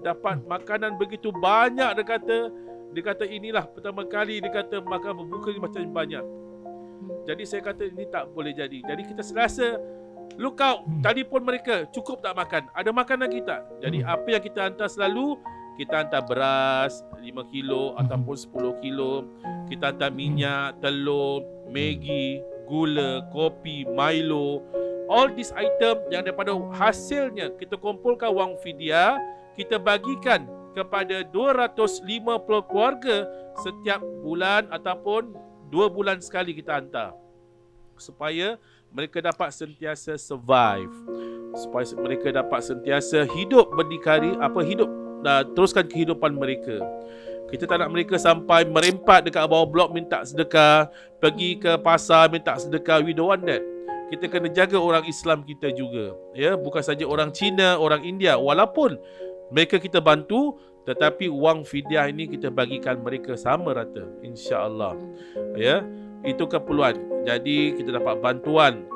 dapat 0.00 0.46
makanan 0.46 0.94
begitu 0.94 1.34
banyak 1.34 1.90
dia 1.98 2.04
kata 2.06 2.36
dia 2.94 3.02
kata 3.02 3.24
inilah 3.26 3.66
pertama 3.66 4.06
kali 4.06 4.38
dia 4.38 4.48
kata 4.48 4.78
makan 4.80 5.26
berbuka 5.26 5.50
ni 5.50 5.60
macam 5.60 5.82
banyak. 5.90 6.24
Jadi 7.26 7.42
saya 7.44 7.60
kata 7.60 7.90
ini 7.90 8.06
tak 8.08 8.30
boleh 8.32 8.54
jadi. 8.54 8.80
Jadi 8.80 9.02
kita 9.04 9.20
selasa 9.20 9.76
look 10.38 10.62
out 10.62 10.86
Hmm. 10.86 11.02
telefon 11.02 11.42
mereka 11.44 11.84
cukup 11.90 12.22
tak 12.22 12.34
makan. 12.34 12.70
Ada 12.72 12.90
makan 12.94 13.18
lagi 13.26 13.42
tak? 13.42 13.66
Jadi 13.82 14.00
Hmm. 14.00 14.14
apa 14.14 14.28
yang 14.30 14.42
kita 14.42 14.60
hantar 14.70 14.88
selalu 14.88 15.36
kita 15.76 15.92
hantar 15.92 16.24
beras 16.24 17.04
5 17.20 17.44
kilo 17.52 17.92
Hmm. 17.92 18.00
ataupun 18.06 18.36
10 18.38 18.72
kilo. 18.80 19.28
Kita 19.68 19.92
hantar 19.92 20.08
minyak, 20.08 20.80
telur, 20.80 21.44
Maggi, 21.68 22.40
gula, 22.66 23.24
kopi, 23.30 23.86
Milo. 23.86 24.60
All 25.06 25.30
these 25.30 25.54
item 25.54 26.02
yang 26.10 26.26
daripada 26.26 26.50
hasilnya 26.74 27.54
kita 27.54 27.78
kumpulkan 27.78 28.34
wang 28.34 28.58
fidyah, 28.58 29.16
kita 29.54 29.78
bagikan 29.78 30.50
kepada 30.76 31.24
250 31.32 32.04
keluarga 32.68 33.24
setiap 33.64 34.04
bulan 34.20 34.68
ataupun 34.68 35.32
dua 35.72 35.88
bulan 35.88 36.20
sekali 36.20 36.52
kita 36.52 36.76
hantar 36.76 37.16
supaya 37.96 38.60
mereka 38.92 39.24
dapat 39.24 39.48
sentiasa 39.56 40.20
survive 40.20 40.92
supaya 41.56 41.88
mereka 41.96 42.28
dapat 42.28 42.60
sentiasa 42.60 43.24
hidup 43.32 43.72
berdikari 43.72 44.36
apa 44.36 44.60
hidup 44.60 44.88
uh, 45.24 45.42
teruskan 45.56 45.88
kehidupan 45.88 46.36
mereka 46.36 46.84
kita 47.46 47.62
tak 47.64 47.78
nak 47.78 47.94
mereka 47.94 48.18
sampai 48.18 48.66
merempat 48.66 49.22
dekat 49.22 49.46
bawah 49.46 49.66
blok 49.66 49.94
minta 49.94 50.26
sedekah 50.26 50.90
pergi 51.22 51.62
ke 51.62 51.78
pasar 51.78 52.26
minta 52.26 52.58
sedekah 52.58 52.98
we 53.02 53.14
don't 53.14 53.30
want 53.30 53.46
that. 53.46 53.62
Kita 54.06 54.30
kena 54.30 54.50
jaga 54.50 54.78
orang 54.78 55.06
Islam 55.06 55.42
kita 55.46 55.70
juga 55.74 56.14
ya. 56.34 56.58
Bukan 56.58 56.82
saja 56.82 57.06
orang 57.06 57.30
Cina 57.30 57.78
orang 57.78 58.02
India. 58.02 58.34
Walaupun 58.38 58.98
mereka 59.54 59.78
kita 59.78 60.02
bantu 60.02 60.58
tetapi 60.86 61.26
wang 61.26 61.66
fidyah 61.66 62.06
ini 62.10 62.30
kita 62.30 62.50
bagikan 62.50 63.02
mereka 63.02 63.34
sama 63.34 63.74
rata 63.74 64.06
insya-Allah 64.22 64.98
ya. 65.54 65.86
Itu 66.26 66.50
keperluan. 66.50 67.26
Jadi 67.26 67.78
kita 67.78 67.94
dapat 67.94 68.18
bantuan. 68.18 68.86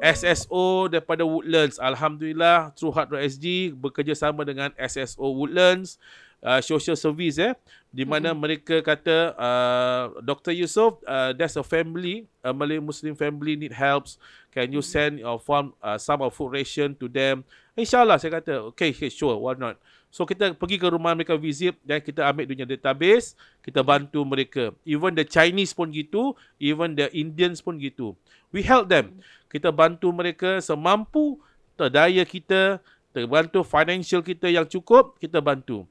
SSO 0.00 0.88
daripada 0.88 1.28
Woodlands. 1.28 1.76
Alhamdulillah 1.76 2.72
TrueHeart.sg 2.72 3.76
bekerjasama 3.76 4.48
dengan 4.48 4.72
SSO 4.80 5.28
Woodlands 5.36 6.00
uh, 6.44 6.60
social 6.60 6.96
service 6.96 7.38
eh 7.40 7.52
di 7.90 8.06
mana 8.06 8.30
Mhm. 8.30 8.38
mereka 8.38 8.76
kata 8.80 9.34
uh, 9.34 10.04
Dr 10.22 10.54
Yusof 10.54 11.02
uh, 11.04 11.34
there's 11.34 11.58
a 11.58 11.64
family 11.66 12.24
a 12.44 12.54
Malay 12.54 12.78
Muslim 12.78 13.18
family 13.18 13.58
need 13.58 13.74
helps 13.74 14.16
can 14.54 14.70
you 14.70 14.80
send 14.80 15.18
your 15.18 15.38
form 15.42 15.74
uh, 15.82 15.98
some 15.98 16.22
of 16.22 16.30
food 16.32 16.54
ration 16.54 16.94
to 16.94 17.10
them 17.10 17.42
insyaallah 17.74 18.16
saya 18.18 18.38
kata 18.38 18.70
okay, 18.70 18.94
okay 18.94 19.10
sure 19.10 19.34
why 19.36 19.54
not 19.58 19.76
So 20.10 20.26
kita 20.26 20.58
pergi 20.58 20.74
ke 20.74 20.90
rumah 20.90 21.14
mereka 21.14 21.38
visit 21.38 21.78
dan 21.86 22.02
kita 22.02 22.26
ambil 22.26 22.42
dunia 22.42 22.66
database, 22.66 23.38
kita 23.62 23.78
bantu 23.78 24.26
mereka. 24.26 24.74
Even 24.82 25.14
the 25.14 25.22
Chinese 25.22 25.70
pun 25.70 25.86
gitu, 25.94 26.34
even 26.58 26.98
the 26.98 27.06
Indians 27.14 27.62
pun 27.62 27.78
gitu. 27.78 28.18
We 28.50 28.66
help 28.66 28.90
them. 28.90 29.22
Kita 29.46 29.70
bantu 29.70 30.10
mereka 30.10 30.58
semampu 30.58 31.38
daya 31.78 32.26
kita, 32.26 32.82
terbantu 33.14 33.62
financial 33.62 34.18
kita 34.26 34.50
yang 34.50 34.66
cukup, 34.66 35.14
kita 35.22 35.38
bantu. 35.38 35.86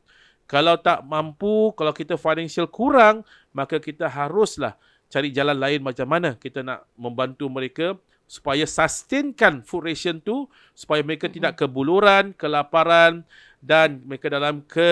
Kalau 0.50 0.82
tak 0.82 1.06
mampu, 1.06 1.70
kalau 1.78 1.94
kita 1.94 2.18
financial 2.18 2.66
kurang, 2.66 3.22
maka 3.54 3.78
kita 3.78 4.10
haruslah 4.10 4.74
cari 5.06 5.30
jalan 5.30 5.54
lain 5.54 5.86
macam 5.86 6.10
mana 6.10 6.34
kita 6.34 6.66
nak 6.66 6.90
membantu 6.98 7.46
mereka 7.50 7.94
supaya 8.30 8.66
sustainkan 8.66 9.66
food 9.66 9.90
ration 9.90 10.22
tu 10.22 10.50
supaya 10.74 11.06
mereka 11.06 11.30
tidak 11.30 11.58
kebuluran, 11.58 12.34
kelaparan 12.34 13.22
dan 13.62 14.02
mereka 14.06 14.30
dalam 14.30 14.66
ke 14.66 14.90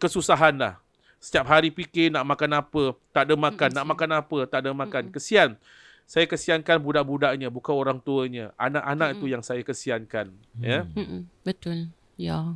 kesusahan 0.00 0.56
lah. 0.56 0.74
Setiap 1.20 1.48
hari 1.48 1.72
fikir 1.72 2.12
nak 2.12 2.24
makan 2.28 2.60
apa, 2.60 2.96
tak 3.08 3.28
ada 3.28 3.34
makan, 3.36 3.68
Mm-mm, 3.72 3.78
nak 3.80 3.86
makan 3.88 4.10
apa, 4.20 4.38
tak 4.44 4.58
ada 4.64 4.70
makan. 4.76 5.02
Mm-mm. 5.08 5.16
Kesian. 5.16 5.56
Saya 6.04 6.28
kesiankan 6.28 6.76
budak-budaknya, 6.84 7.48
bukan 7.48 7.72
orang 7.72 7.96
tuanya. 7.96 8.52
Anak-anak 8.60 9.16
itu 9.16 9.24
Mm-mm. 9.24 9.32
yang 9.32 9.42
saya 9.44 9.64
kesiankan. 9.64 10.36
Ya. 10.60 10.84
Mm-mm, 10.92 11.24
betul. 11.40 11.88
Ya. 12.20 12.52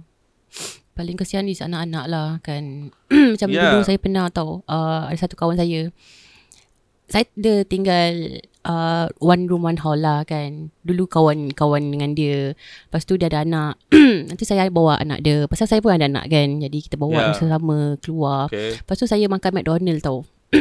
Paling 0.98 1.14
kesian 1.14 1.46
ni 1.46 1.54
anak-anak 1.54 2.04
lah 2.10 2.28
kan. 2.42 2.90
Macam 3.38 3.48
Ya. 3.54 3.70
dulu 3.70 3.86
saya 3.86 3.98
pernah 4.02 4.26
tahu 4.32 4.66
uh, 4.66 5.06
ada 5.06 5.18
satu 5.18 5.38
kawan 5.38 5.54
saya. 5.54 5.94
Saya 7.08 7.24
dia 7.40 7.64
tinggal 7.64 8.42
uh, 8.68 9.08
one 9.22 9.48
room 9.48 9.64
one 9.64 9.80
hall 9.80 9.96
lah 9.96 10.26
kan. 10.28 10.68
Dulu 10.84 11.08
kawan-kawan 11.08 11.80
dengan 11.88 12.12
dia. 12.12 12.52
Lepas 12.58 13.08
tu 13.08 13.16
dia 13.16 13.32
ada 13.32 13.46
anak. 13.46 13.80
Nanti 14.28 14.44
saya 14.44 14.68
bawa 14.68 15.00
anak 15.00 15.24
dia. 15.24 15.46
Pasal 15.48 15.70
saya 15.70 15.80
pun 15.80 15.94
ada 15.94 16.04
anak 16.04 16.28
kan. 16.28 16.60
Jadi 16.60 16.78
kita 16.84 17.00
bawa 17.00 17.32
bersama 17.32 17.96
keluar. 18.02 18.52
Okay. 18.52 18.76
Lepas 18.76 18.96
tu 19.00 19.06
saya 19.08 19.24
makan 19.30 19.50
McDonald 19.56 20.02
tau. 20.04 20.26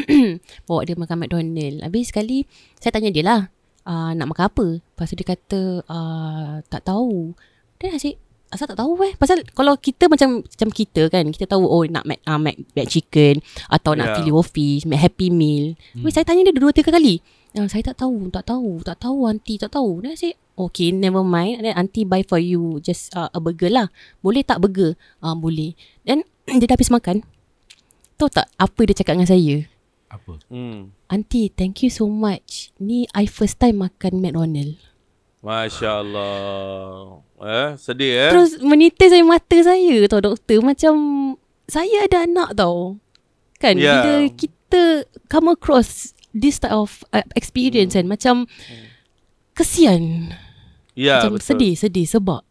Bawa 0.67 0.83
dia 0.83 0.95
makan 0.99 1.17
McDonald. 1.23 1.79
Habis 1.83 2.11
sekali 2.11 2.43
saya 2.79 2.91
tanya 2.95 3.11
dia 3.11 3.23
lah. 3.23 3.41
Uh, 3.87 4.11
nak 4.15 4.31
makan 4.31 4.51
apa? 4.51 4.67
Lepas 4.83 5.07
tu 5.11 5.15
dia 5.15 5.27
kata 5.27 5.61
uh, 5.87 6.59
tak 6.67 6.83
tahu. 6.87 7.31
Dia 7.79 7.95
asyik 7.95 8.19
Asal 8.57 8.73
tak 8.73 8.81
tahu 8.81 8.97
eh. 9.05 9.13
Pasal 9.13 9.45
kalau 9.53 9.77
kita 9.77 10.09
macam 10.09 10.41
Macam 10.41 10.69
kita 10.73 11.13
kan 11.13 11.29
Kita 11.29 11.45
tahu 11.45 11.61
Oh 11.61 11.85
nak 11.85 12.09
Mac, 12.09 12.17
uh, 12.25 12.41
Mac, 12.41 12.57
Mac 12.73 12.89
chicken 12.89 13.37
Atau 13.69 13.93
nak 13.93 14.09
Ya. 14.09 14.13
filet 14.17 14.33
o 14.33 14.41
fish 14.41 14.89
Mac 14.89 14.97
happy 14.97 15.29
meal. 15.29 15.77
Hmm. 15.93 16.09
Saya 16.09 16.25
tanya 16.25 16.49
dia 16.49 16.57
dua 16.57 16.73
tiga 16.73 16.89
kali. 16.89 17.21
Uh, 17.53 17.69
Saya 17.69 17.85
tak 17.93 18.01
tahu 18.01 18.33
Tak 18.33 18.49
tahu 18.49 18.81
Tak 18.81 18.97
tahu 18.97 19.29
aunty 19.29 19.61
Tak 19.61 19.77
tahu. 19.77 20.01
Dia 20.01 20.17
asyik 20.17 20.33
Okay 20.57 20.89
never 20.89 21.21
mind. 21.21 21.61
Then 21.61 21.77
aunty 21.77 22.01
buy 22.01 22.25
for 22.25 22.41
you 22.41 22.81
Just 22.81 23.13
uh, 23.13 23.29
a 23.29 23.37
burger 23.37 23.69
lah. 23.69 23.93
Boleh 24.25 24.41
tak 24.41 24.57
burger? 24.57 24.97
Uh, 25.21 25.37
Boleh. 25.37 25.77
Then 26.01 26.25
dia 26.57 26.65
dah 26.65 26.73
habis 26.73 26.89
makan. 26.89 27.21
Tahu 28.17 28.29
tak 28.33 28.49
Apa 28.57 28.89
dia 28.89 28.97
cakap 28.97 29.21
dengan 29.21 29.29
saya? 29.29 29.69
Apa? 30.09 30.41
Hmm. 30.49 30.89
Aunty 31.13 31.53
thank 31.53 31.85
you 31.85 31.93
so 31.93 32.09
much. 32.09 32.73
Ni 32.81 33.05
I 33.13 33.29
first 33.29 33.61
time 33.61 33.85
makan 33.85 34.17
McDonald 34.17 34.86
Masya 35.47 36.03
Allah. 36.03 37.23
Eh, 37.39 37.69
sedih 37.79 38.11
eh. 38.27 38.31
Terus 38.35 38.59
menitis 38.59 39.15
saya 39.15 39.23
mata 39.23 39.57
saya 39.63 39.95
tau 40.09 40.19
doktor 40.19 40.59
Macam 40.59 40.95
Saya 41.69 42.03
ada 42.03 42.25
anak 42.27 42.57
tau 42.57 42.99
Kan 43.61 43.79
Ya. 43.79 44.03
Bila 44.03 44.27
kita 44.35 45.05
come 45.31 45.55
across 45.55 46.11
this 46.35 46.59
type 46.59 46.75
of 46.75 47.01
uh, 47.15 47.23
experience 47.39 47.95
kan 47.95 48.05
macam 48.05 48.45
kesian. 49.57 50.35
Ya, 50.93 51.21
macam 51.21 51.39
betul. 51.39 51.47
sedih, 51.49 51.73
sedih 51.73 52.05
sebab 52.05 52.45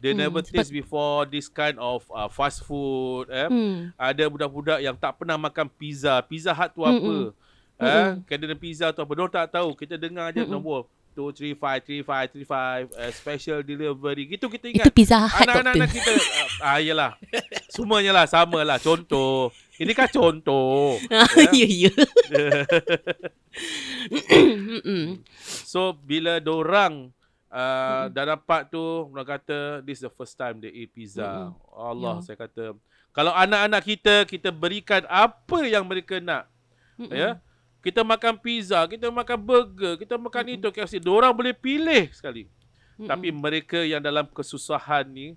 They 0.00 0.16
Hmm, 0.16 0.24
never 0.24 0.40
taste 0.40 0.72
before 0.72 1.28
this 1.28 1.44
kind 1.52 1.76
of 1.76 2.08
uh, 2.08 2.24
fast 2.32 2.64
food. 2.64 3.28
Eh? 3.28 3.48
hmm. 3.52 3.92
Ada 4.00 4.32
budak-budak 4.32 4.80
yang 4.80 4.96
tak 4.96 5.20
pernah 5.20 5.36
makan 5.36 5.68
pizza. 5.68 6.24
Pizza 6.24 6.56
Hut 6.56 6.72
tu 6.72 6.80
Mm-mm. 6.80 7.36
apa? 7.76 7.84
Eh? 7.84 8.08
Kedai 8.24 8.56
pizza 8.56 8.88
tu 8.96 9.04
apa? 9.04 9.12
Diorang 9.12 9.28
tak 9.28 9.60
tahu. 9.60 9.76
Kita 9.76 10.00
dengar 10.00 10.32
je 10.32 10.40
Mm-mm. 10.40 10.56
nombor 10.56 10.88
235 11.20 12.08
3535 12.08 12.96
uh, 12.96 13.12
special 13.12 13.58
delivery. 13.60 14.24
Gitu 14.24 14.48
kita 14.48 14.72
itu 14.72 14.80
ingat. 14.80 14.88
Pizza 14.96 15.28
Hut 15.28 15.44
Anak-anak 15.44 15.88
kita 15.92 16.10
uh, 16.16 16.72
ah 16.72 16.78
yalah. 16.80 17.12
Semuanya 17.68 18.16
lah 18.16 18.24
sama 18.24 18.64
lah 18.64 18.80
contoh. 18.80 19.52
Ini 19.76 19.92
kan 19.92 20.08
contoh. 20.08 20.96
ya 21.56 21.68
ya. 21.68 21.92
Mm-mm. 24.10 25.20
So 25.70 25.92
bila 25.94 26.40
dorang 26.40 27.12
uh, 27.52 28.04
dah 28.08 28.24
dapat 28.36 28.72
tu 28.72 28.80
orang 28.80 29.28
kata 29.38 29.84
this 29.84 30.00
is 30.00 30.04
the 30.08 30.12
first 30.12 30.34
time 30.40 30.58
they 30.60 30.72
eat 30.72 30.90
pizza. 30.92 31.52
Allah 31.76 32.20
Ya. 32.20 32.32
saya 32.32 32.36
kata 32.40 32.74
kalau 33.10 33.34
anak-anak 33.34 33.82
kita 33.82 34.14
kita 34.24 34.48
berikan 34.54 35.02
apa 35.10 35.66
yang 35.66 35.84
mereka 35.84 36.22
nak 36.22 36.48
Mm-mm. 36.96 37.12
ya. 37.12 37.38
Kita 37.80 38.04
makan 38.04 38.36
pizza, 38.36 38.84
kita 38.84 39.08
makan 39.08 39.38
burger, 39.40 39.96
kita 39.96 40.20
makan 40.20 40.44
itu 40.52 40.68
KFC. 40.68 41.00
Diorang 41.00 41.32
boleh 41.32 41.56
pilih 41.56 42.12
sekali. 42.12 42.44
Mm-mm. 43.00 43.08
Tapi 43.08 43.32
mereka 43.32 43.80
yang 43.80 44.04
dalam 44.04 44.28
kesusahan 44.28 45.08
ni 45.08 45.32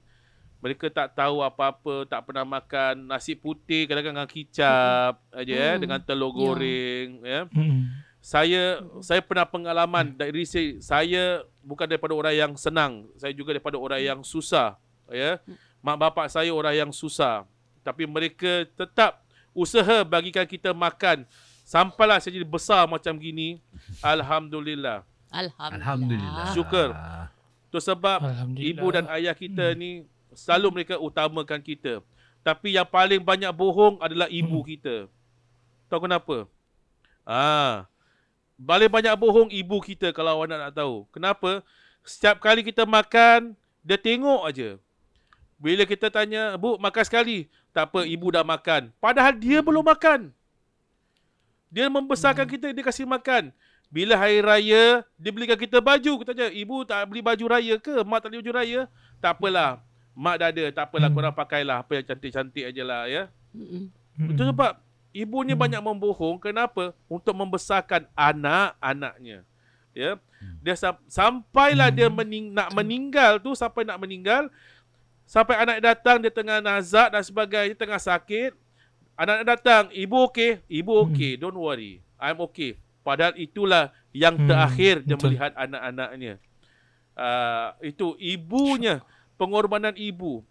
mereka 0.59 0.87
tak 0.87 1.15
tahu 1.15 1.43
apa-apa, 1.43 2.07
tak 2.07 2.23
pernah 2.23 2.47
makan 2.47 3.07
nasi 3.07 3.35
putih 3.35 3.83
kadang-kadang 3.83 4.23
dengan 4.23 4.31
kicap 4.31 5.19
aja 5.31 5.51
eh 5.51 5.73
Mm. 5.75 5.81
dengan 5.83 5.99
telur 5.99 6.31
Ya. 6.31 6.35
goreng 6.35 7.09
ya. 7.23 7.41
Mm-mm. 7.51 7.81
Saya 8.23 8.79
saya 9.03 9.19
pernah 9.19 9.43
pengalaman 9.43 10.15
dari 10.15 10.47
saya, 10.47 10.79
saya 10.79 11.23
bukan 11.59 11.83
daripada 11.83 12.15
orang 12.15 12.35
yang 12.35 12.51
senang, 12.55 13.11
saya 13.19 13.35
juga 13.35 13.51
daripada 13.51 13.75
orang 13.75 13.99
yang 13.99 14.19
susah, 14.23 14.79
ya. 15.11 15.39
Mak 15.83 15.99
bapak 15.99 16.31
saya 16.31 16.47
orang 16.55 16.87
yang 16.87 16.91
susah, 16.95 17.43
tapi 17.83 18.07
mereka 18.07 18.63
tetap 18.79 19.19
usaha 19.51 20.07
bagikan 20.07 20.47
kita 20.47 20.71
makan 20.71 21.27
sampailah 21.63 22.19
saya 22.19 22.37
jadi 22.37 22.47
besar 22.47 22.85
macam 22.85 23.15
gini. 23.17 23.63
Alhamdulillah. 24.03 25.07
Alhamdulillah. 25.33 25.79
Alhamdulillah. 25.79 26.47
Syukur. 26.53 26.89
Tu 27.73 27.79
sebab 27.81 28.21
ibu 28.53 28.87
dan 28.93 29.09
ayah 29.17 29.33
kita 29.33 29.73
ni 29.73 30.05
selalu 30.37 30.81
mereka 30.81 31.01
utamakan 31.01 31.57
kita. 31.57 32.05
Tapi 32.45 32.75
yang 32.75 32.85
paling 32.85 33.23
banyak 33.23 33.49
bohong 33.49 33.97
adalah 34.03 34.29
ibu 34.29 34.61
kita. 34.61 35.09
Tahu 35.89 36.05
kenapa? 36.05 36.45
Ah. 37.23 37.87
Paling 38.59 38.91
banyak 38.91 39.15
bohong 39.17 39.49
ibu 39.49 39.79
kita 39.81 40.13
kalau 40.13 40.37
awak 40.37 40.51
nak, 40.51 40.59
nak 40.69 40.73
tahu. 40.75 41.07
Kenapa? 41.09 41.63
Setiap 42.03 42.37
kali 42.43 42.61
kita 42.61 42.83
makan, 42.83 43.55
dia 43.81 43.97
tengok 43.97 44.43
aja. 44.43 44.77
Bila 45.57 45.87
kita 45.87 46.11
tanya, 46.11 46.59
"Bu, 46.59 46.75
makan 46.75 47.03
sekali." 47.07 47.47
Tak 47.71 47.89
apa, 47.89 48.05
ibu 48.05 48.29
dah 48.29 48.45
makan. 48.45 48.91
Padahal 48.99 49.33
dia 49.33 49.63
belum 49.63 49.81
makan. 49.81 50.29
Dia 51.73 51.89
membesarkan 51.89 52.45
kita, 52.45 52.69
dia 52.69 52.83
kasih 52.85 53.09
makan. 53.09 53.49
Bila 53.89 54.13
hari 54.13 54.45
raya, 54.45 55.01
dia 55.17 55.31
belikan 55.33 55.57
kita 55.57 55.81
baju. 55.81 56.21
Kita 56.21 56.37
tanya, 56.37 56.53
ibu 56.53 56.85
tak 56.85 57.01
beli 57.09 57.25
baju 57.25 57.45
raya 57.49 57.81
ke? 57.81 58.05
Mak 58.05 58.19
tak 58.21 58.27
beli 58.29 58.39
baju 58.45 58.53
raya? 58.61 58.79
Tak 59.17 59.41
apalah. 59.41 59.81
Mak 60.13 60.35
dah 60.37 60.47
ada. 60.53 60.63
Tak 60.69 60.85
apalah, 60.89 61.09
Hmm. 61.09 61.17
korang 61.17 61.33
pakailah 61.33 61.77
apa 61.81 61.91
yang 61.97 62.05
cantik-cantik 62.05 62.69
aje 62.69 62.83
lah 62.85 63.09
ya. 63.09 63.33
Itu 64.17 64.45
sebab 64.45 64.77
ibunya 65.13 65.57
Hmm. 65.57 65.65
banyak 65.65 65.81
membohong. 65.81 66.37
Kenapa? 66.37 66.93
Untuk 67.09 67.33
membesarkan 67.33 68.05
anak-anaknya. 68.13 69.41
Ya. 69.97 70.17
Dia 70.61 70.75
sam- 70.77 71.01
sampailah 71.09 71.89
Hmm. 71.89 71.97
dia 71.97 72.07
mening- 72.09 72.53
nak 72.53 72.69
meninggal 72.73 73.41
tu 73.41 73.53
sampai 73.57 73.85
nak 73.85 73.97
meninggal 73.97 74.49
sampai 75.23 75.55
anak 75.55 75.77
datang 75.81 76.17
dia 76.21 76.29
tengah 76.29 76.59
nazak 76.61 77.13
dan 77.13 77.23
sebagainya, 77.25 77.73
tengah 77.77 78.01
sakit. 78.01 78.53
Anak 79.13 79.45
datang, 79.45 79.83
ibu 79.93 80.25
okey, 80.25 80.65
ibu 80.65 80.93
Hmm. 80.93 81.05
okey, 81.13 81.31
don't 81.37 81.53
worry. 81.53 82.01
I'm 82.17 82.41
okay. 82.41 82.81
Padahal 83.05 83.35
itulah 83.37 83.93
yang 84.09 84.39
Hmm, 84.39 84.47
terakhir 84.49 85.03
dia 85.05 85.13
betul. 85.13 85.35
melihat 85.35 85.51
anak-anaknya. 85.53 86.33
Uh, 87.13 87.69
itu 87.85 88.17
ibunya, 88.17 89.05
pengorbanan 89.37 89.93
ibu. 89.93 90.41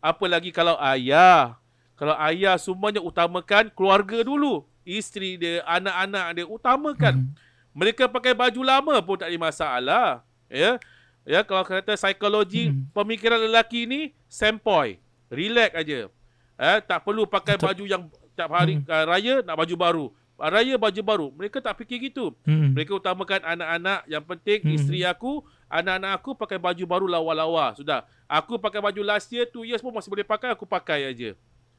Apalagi 0.00 0.48
kalau 0.48 0.78
ayah. 0.80 1.60
Kalau 1.96 2.16
ayah 2.20 2.56
semuanya 2.56 3.04
utamakan 3.04 3.68
keluarga 3.72 4.24
dulu. 4.24 4.64
Isteri 4.86 5.36
dia, 5.36 5.54
anak-anak 5.66 6.26
dia 6.36 6.46
utamakan. 6.46 7.14
Mm. 7.20 7.28
Mereka 7.74 8.08
pakai 8.08 8.32
baju 8.32 8.60
lama 8.64 8.94
pun 9.02 9.18
tak 9.18 9.28
ada 9.28 9.36
masalah. 9.36 10.06
Ya. 10.48 10.80
Ya, 11.26 11.42
kalau 11.42 11.66
kata 11.66 11.98
psikologi 11.98 12.70
Hmm. 12.70 12.86
pemikiran 12.94 13.42
lelaki 13.42 13.82
ni 13.84 14.00
sempoi. 14.30 15.02
Relax 15.26 15.74
aja. 15.74 16.06
Eh, 16.56 16.78
tak 16.80 17.04
perlu 17.04 17.28
pakai 17.28 17.60
Betul. 17.60 17.68
baju 17.68 17.84
yang 17.84 18.02
tiap 18.32 18.50
hari 18.52 18.80
Hmm. 18.80 18.88
uh, 18.88 19.04
raya 19.04 19.34
nak 19.44 19.56
baju 19.56 19.74
baru. 19.76 20.06
Uh, 20.36 20.48
Raya 20.52 20.76
baju 20.76 21.00
baru. 21.00 21.26
Mereka 21.32 21.64
tak 21.64 21.80
fikir 21.80 21.96
gitu. 22.12 22.32
Mm-mm. 22.44 22.76
Mereka 22.76 22.96
utamakan 22.96 23.40
anak-anak. 23.40 24.04
Yang 24.04 24.24
penting 24.28 24.58
Hmm. 24.64 24.76
isteri 24.76 25.00
aku, 25.00 25.40
anak-anak 25.68 26.12
aku 26.20 26.36
pakai 26.36 26.60
baju 26.60 26.84
baru 26.84 27.06
lawa-lawa. 27.08 27.72
Sudah. 27.72 28.04
Aku 28.28 28.60
pakai 28.60 28.84
baju 28.84 29.00
last 29.00 29.32
year, 29.32 29.48
two 29.48 29.64
years 29.64 29.80
pun 29.80 29.92
masih 29.92 30.12
boleh 30.12 30.28
pakai, 30.28 30.52
aku 30.52 30.68
pakai 30.68 31.08
aja. 31.08 31.32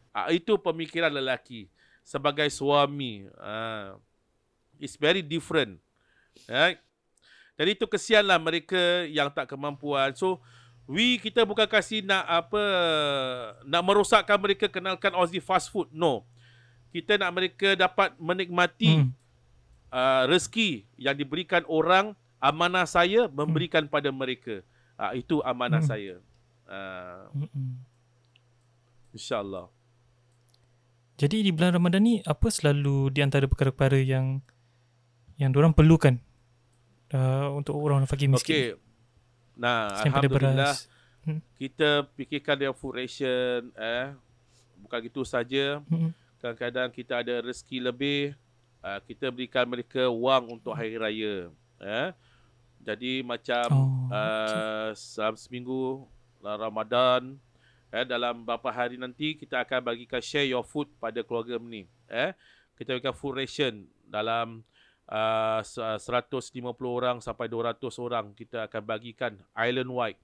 Ah, 0.09 0.33
itu 0.33 0.57
pemikiran 0.57 1.13
lelaki 1.13 1.69
sebagai 2.01 2.49
suami. 2.49 3.29
Ah. 3.37 3.93
It's 4.81 4.97
very 4.97 5.21
different. 5.21 5.77
Right? 6.49 6.81
Jadi 7.57 7.77
itu 7.77 7.85
kesianlah 7.85 8.37
mereka 8.37 9.05
yang 9.09 9.29
tak 9.33 9.49
kemampuan. 9.49 10.13
So 10.13 10.41
we 10.87 11.19
kita 11.19 11.43
bukan 11.43 11.67
kasih 11.67 12.01
nak 12.01 12.23
apa 12.25 12.63
nak 13.67 13.83
merosakkan 13.83 14.39
mereka 14.39 14.71
kenalkan 14.71 15.11
Aussie 15.13 15.43
fast 15.43 15.67
food. 15.67 15.91
No. 15.91 16.23
Kita 16.89 17.19
nak 17.19 17.35
mereka 17.35 17.75
dapat 17.75 18.15
menikmati 18.17 19.03
Mm. 19.03 19.09
uh, 19.91 20.23
rezeki 20.31 20.87
yang 20.95 21.13
diberikan 21.13 21.67
orang 21.67 22.15
amanah 22.39 22.87
saya 22.87 23.27
memberikan 23.27 23.85
pada 23.85 24.09
mereka. 24.09 24.63
Uh, 24.97 25.13
itu 25.13 25.43
amanah 25.43 25.83
Hmm. 25.83 25.91
saya. 25.91 26.15
Uh. 26.65 27.27
InsyaAllah. 29.13 29.67
Jadi 31.17 31.49
di 31.49 31.51
bulan 31.51 31.73
Ramadan 31.75 32.01
ni 32.05 32.21
apa 32.21 32.47
selalu 32.47 33.09
di 33.09 33.25
antara 33.25 33.49
perkara-perkara 33.49 33.97
yang 34.01 34.41
yang 35.37 35.49
diorang 35.49 35.73
perlukan 35.73 36.21
uh, 37.13 37.49
untuk 37.57 37.73
orang 37.77 38.05
fakir 38.05 38.29
miskin? 38.29 38.53
Okey. 38.53 38.86
Nah, 39.57 39.89
pada 40.05 40.21
Alhamdulillah. 40.21 40.75
Hmm. 41.27 41.41
kita 41.59 42.07
fikirkan 42.15 42.55
dia 42.55 42.71
food 42.71 43.03
ration 43.03 43.67
eh 43.75 44.15
bukan 44.79 44.99
gitu 45.11 45.27
saja 45.27 45.83
Mm-mm. 45.91 46.15
kadang-kadang 46.39 46.87
kita 46.87 47.19
ada 47.19 47.43
rezeki 47.43 47.83
lebih 47.83 48.19
uh, 48.79 49.03
kita 49.03 49.27
berikan 49.27 49.67
mereka 49.67 50.07
wang 50.07 50.47
untuk 50.47 50.71
hari 50.71 50.95
raya 50.95 51.51
eh 51.83 52.15
jadi 52.79 53.19
macam 53.27 53.67
Oh, 53.75 54.07
uh, 54.07 54.95
seminggu 55.35 56.07
Ramadan 56.39 57.35
eh 57.91 58.07
dalam 58.07 58.47
beberapa 58.47 58.71
hari 58.71 58.95
nanti 58.95 59.35
kita 59.35 59.59
akan 59.67 59.83
bagikan 59.83 60.23
share 60.23 60.47
your 60.47 60.63
food 60.63 60.87
pada 60.95 61.19
keluarga 61.27 61.59
ni 61.59 61.83
eh 62.07 62.31
kita 62.79 62.95
berikan 62.95 63.11
food 63.11 63.35
ration 63.35 63.83
dalam 64.07 64.63
uh, 65.07 65.61
150 65.63 66.61
orang 66.83 67.17
sampai 67.19 67.47
200 67.47 67.79
orang 67.99 68.31
kita 68.35 68.67
akan 68.67 68.81
bagikan 68.83 69.33
island 69.55 69.91
wide 69.91 70.19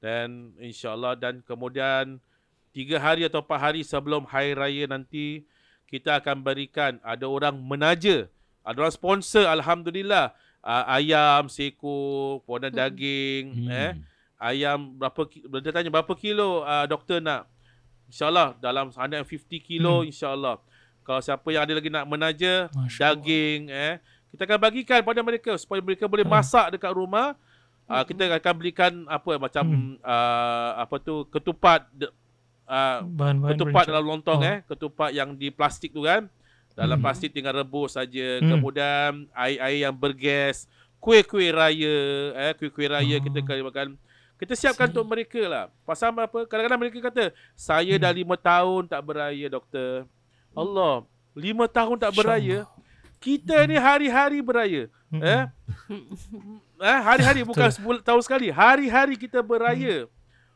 dan 0.00 0.54
insyaallah 0.56 1.14
dan 1.14 1.44
kemudian 1.44 2.18
tiga 2.70 2.96
hari 2.96 3.26
atau 3.26 3.42
empat 3.42 3.58
hari 3.60 3.80
sebelum 3.82 4.24
hari 4.24 4.54
raya 4.54 4.86
nanti 4.86 5.44
kita 5.90 6.22
akan 6.22 6.40
berikan 6.40 7.02
ada 7.02 7.26
orang 7.26 7.58
menaja 7.58 8.30
ada 8.62 8.76
orang 8.86 8.94
sponsor 8.94 9.44
alhamdulillah 9.44 10.30
uh, 10.62 10.84
ayam 10.94 11.50
seko 11.50 12.38
podan 12.46 12.70
Hmm. 12.70 12.80
daging 12.80 13.44
Hmm. 13.66 13.70
eh 13.74 13.92
ayam 14.40 14.96
berapa 14.96 15.26
dia 15.60 15.72
tanya 15.74 15.90
berapa 15.92 16.12
kilo 16.16 16.62
uh, 16.64 16.86
doktor 16.88 17.20
nak 17.20 17.44
insyaallah 18.08 18.56
dalam 18.62 18.88
150 18.94 19.26
kilo 19.60 20.00
Hmm. 20.00 20.08
insyaallah 20.08 20.56
kalau 21.04 21.20
siapa 21.20 21.44
yang 21.50 21.66
ada 21.66 21.74
lagi 21.74 21.90
nak 21.90 22.06
menaja 22.06 22.70
Masya 22.70 23.18
daging 23.18 23.68
eh 23.68 23.98
kita 24.30 24.46
akan 24.46 24.58
bagikan 24.60 25.00
pada 25.02 25.20
mereka 25.20 25.52
supaya 25.54 25.82
mereka 25.82 26.06
boleh 26.06 26.22
Hmm. 26.22 26.34
masak 26.34 26.70
dekat 26.70 26.92
rumah 26.92 27.34
uh, 27.86 28.02
kita 28.06 28.30
akan 28.30 28.54
belikan 28.54 28.92
apa 29.06 29.32
macam 29.36 29.64
Hmm. 29.66 29.94
uh, 30.00 30.70
apa 30.78 30.96
tu 30.98 31.26
ketupat 31.26 31.86
de- 31.90 32.14
uh, 32.64 33.02
Bahan-bahan 33.02 33.50
ketupat 33.52 33.84
dalam 33.86 34.04
lontong 34.06 34.40
Oh. 34.40 34.46
eh 34.46 34.62
ketupat 34.64 35.10
yang 35.10 35.34
di 35.34 35.50
plastik 35.50 35.90
tu 35.90 36.06
kan 36.06 36.30
dalam 36.72 36.96
Hmm. 36.96 37.04
plastik 37.04 37.34
tinggal 37.34 37.54
rebus 37.56 37.98
saja 37.98 38.38
Hmm. 38.38 38.54
kemudian 38.54 39.10
air-air 39.34 39.90
yang 39.90 39.94
bergas 39.94 40.70
kuih-kuih 41.02 41.50
raya 41.50 41.96
eh 42.32 42.52
kuih-kuih 42.54 42.86
raya 42.88 43.16
Oh. 43.18 43.22
kita 43.22 43.38
akan 43.40 43.66
makan 43.66 43.88
kita 44.40 44.56
siapkan 44.56 44.88
See. 44.88 44.92
untuk 44.94 45.04
mereka 45.06 45.42
lah 45.44 45.64
pasal 45.82 46.14
apa 46.14 46.46
kadang-kadang 46.46 46.80
mereka 46.80 46.98
kata 47.02 47.34
saya 47.52 47.92
Hmm. 47.92 48.00
dah 48.00 48.12
lima 48.14 48.36
tahun 48.38 48.86
tak 48.86 49.02
beraya 49.02 49.46
doktor 49.50 50.06
Allah 50.50 51.02
Lima 51.30 51.70
tahun 51.70 51.94
tak 51.94 52.10
beraya. 52.12 52.66
Kita 53.20 53.68
ni 53.68 53.76
hari-hari 53.76 54.40
beraya. 54.40 54.88
Eh? 55.12 55.44
Eh, 56.80 57.00
hari-hari 57.04 57.44
bukan 57.44 57.68
sepul- 57.68 58.00
tahun 58.00 58.24
sekali. 58.24 58.48
Hari-hari 58.48 59.20
kita 59.20 59.44
beraya. 59.44 60.08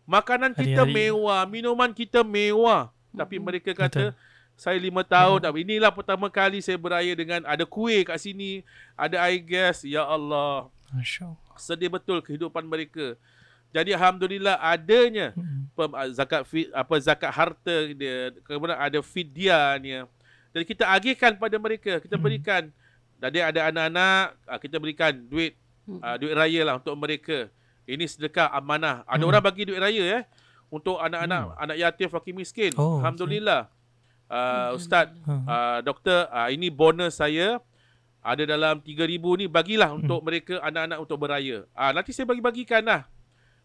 Makanan 0.09 0.57
kita 0.57 0.88
Hari-hari. 0.88 1.12
mewah, 1.12 1.44
minuman 1.44 1.92
kita 1.92 2.24
mewah. 2.24 2.88
Tapi 3.12 3.37
mereka 3.37 3.77
kata, 3.77 4.16
saya 4.57 4.81
lima 4.81 5.05
tahun, 5.05 5.44
tapi 5.44 5.68
inilah 5.68 5.92
pertama 5.92 6.33
kali 6.33 6.64
saya 6.64 6.81
beraya 6.81 7.12
dengan 7.12 7.44
ada 7.44 7.68
kuih 7.68 8.09
kat 8.09 8.16
sini, 8.16 8.64
ada 8.96 9.20
air 9.29 9.37
gas. 9.44 9.85
Ya 9.85 10.00
Allah, 10.00 10.72
Masya 10.96 11.29
Allah. 11.29 11.57
sedih 11.61 11.92
betul 11.92 12.24
kehidupan 12.24 12.64
mereka. 12.64 13.20
Jadi 13.68 13.92
alhamdulillah 13.92 14.57
adanya 14.64 15.37
ah, 15.77 16.09
zakat 16.09 16.48
fi, 16.48 16.72
apa 16.72 16.94
zakat 17.05 17.29
harta 17.29 17.90
dia 17.92 18.33
kemudian 18.48 18.79
ada 18.81 19.03
fidyahnya 19.03 20.07
jadi 20.55 20.64
kita 20.64 20.85
agihkan 20.87 21.35
pada 21.35 21.59
mereka 21.59 21.99
kita 21.99 22.14
Hmm. 22.14 22.25
berikan 22.25 22.62
jadi 23.19 23.51
ada 23.51 23.61
anak-anak 23.69 24.25
ah, 24.47 24.59
kita 24.59 24.77
berikan 24.79 25.12
duit 25.27 25.59
Hmm. 25.85 26.01
ah, 26.01 26.14
duit 26.14 26.33
raya 26.33 26.62
lah 26.62 26.75
untuk 26.79 26.95
mereka 26.95 27.51
ini 27.85 28.07
sedekah 28.07 28.49
amanah 28.49 29.03
ada 29.05 29.21
Hmm. 29.21 29.29
orang 29.29 29.43
bagi 29.43 29.67
duit 29.67 29.77
raya 29.77 30.03
eh 30.17 30.25
untuk 30.71 30.97
anak-anak 30.97 31.43
anak 31.59 31.77
yatim 31.77 32.09
fakir 32.09 32.33
miskin 32.33 32.73
Oh, 32.75 33.03
alhamdulillah 33.03 33.69
uh, 34.27 34.73
Hmm. 34.73 34.79
ustaz 34.79 35.11
uh, 35.27 35.79
doktor 35.83 36.31
uh, 36.31 36.49
ini 36.49 36.71
bonus 36.71 37.19
saya 37.19 37.61
ada 38.25 38.40
dalam 38.43 38.81
3000 38.81 39.21
ni 39.37 39.45
bagilah 39.45 39.93
Hmm. 39.93 40.01
untuk 40.01 40.25
mereka 40.25 40.57
anak-anak 40.59 40.97
untuk 40.97 41.21
beraya. 41.21 41.69
Ah 41.77 41.93
nanti 41.93 42.09
saya 42.09 42.25
bagi-bagikan 42.25 42.81
lah. 42.81 43.05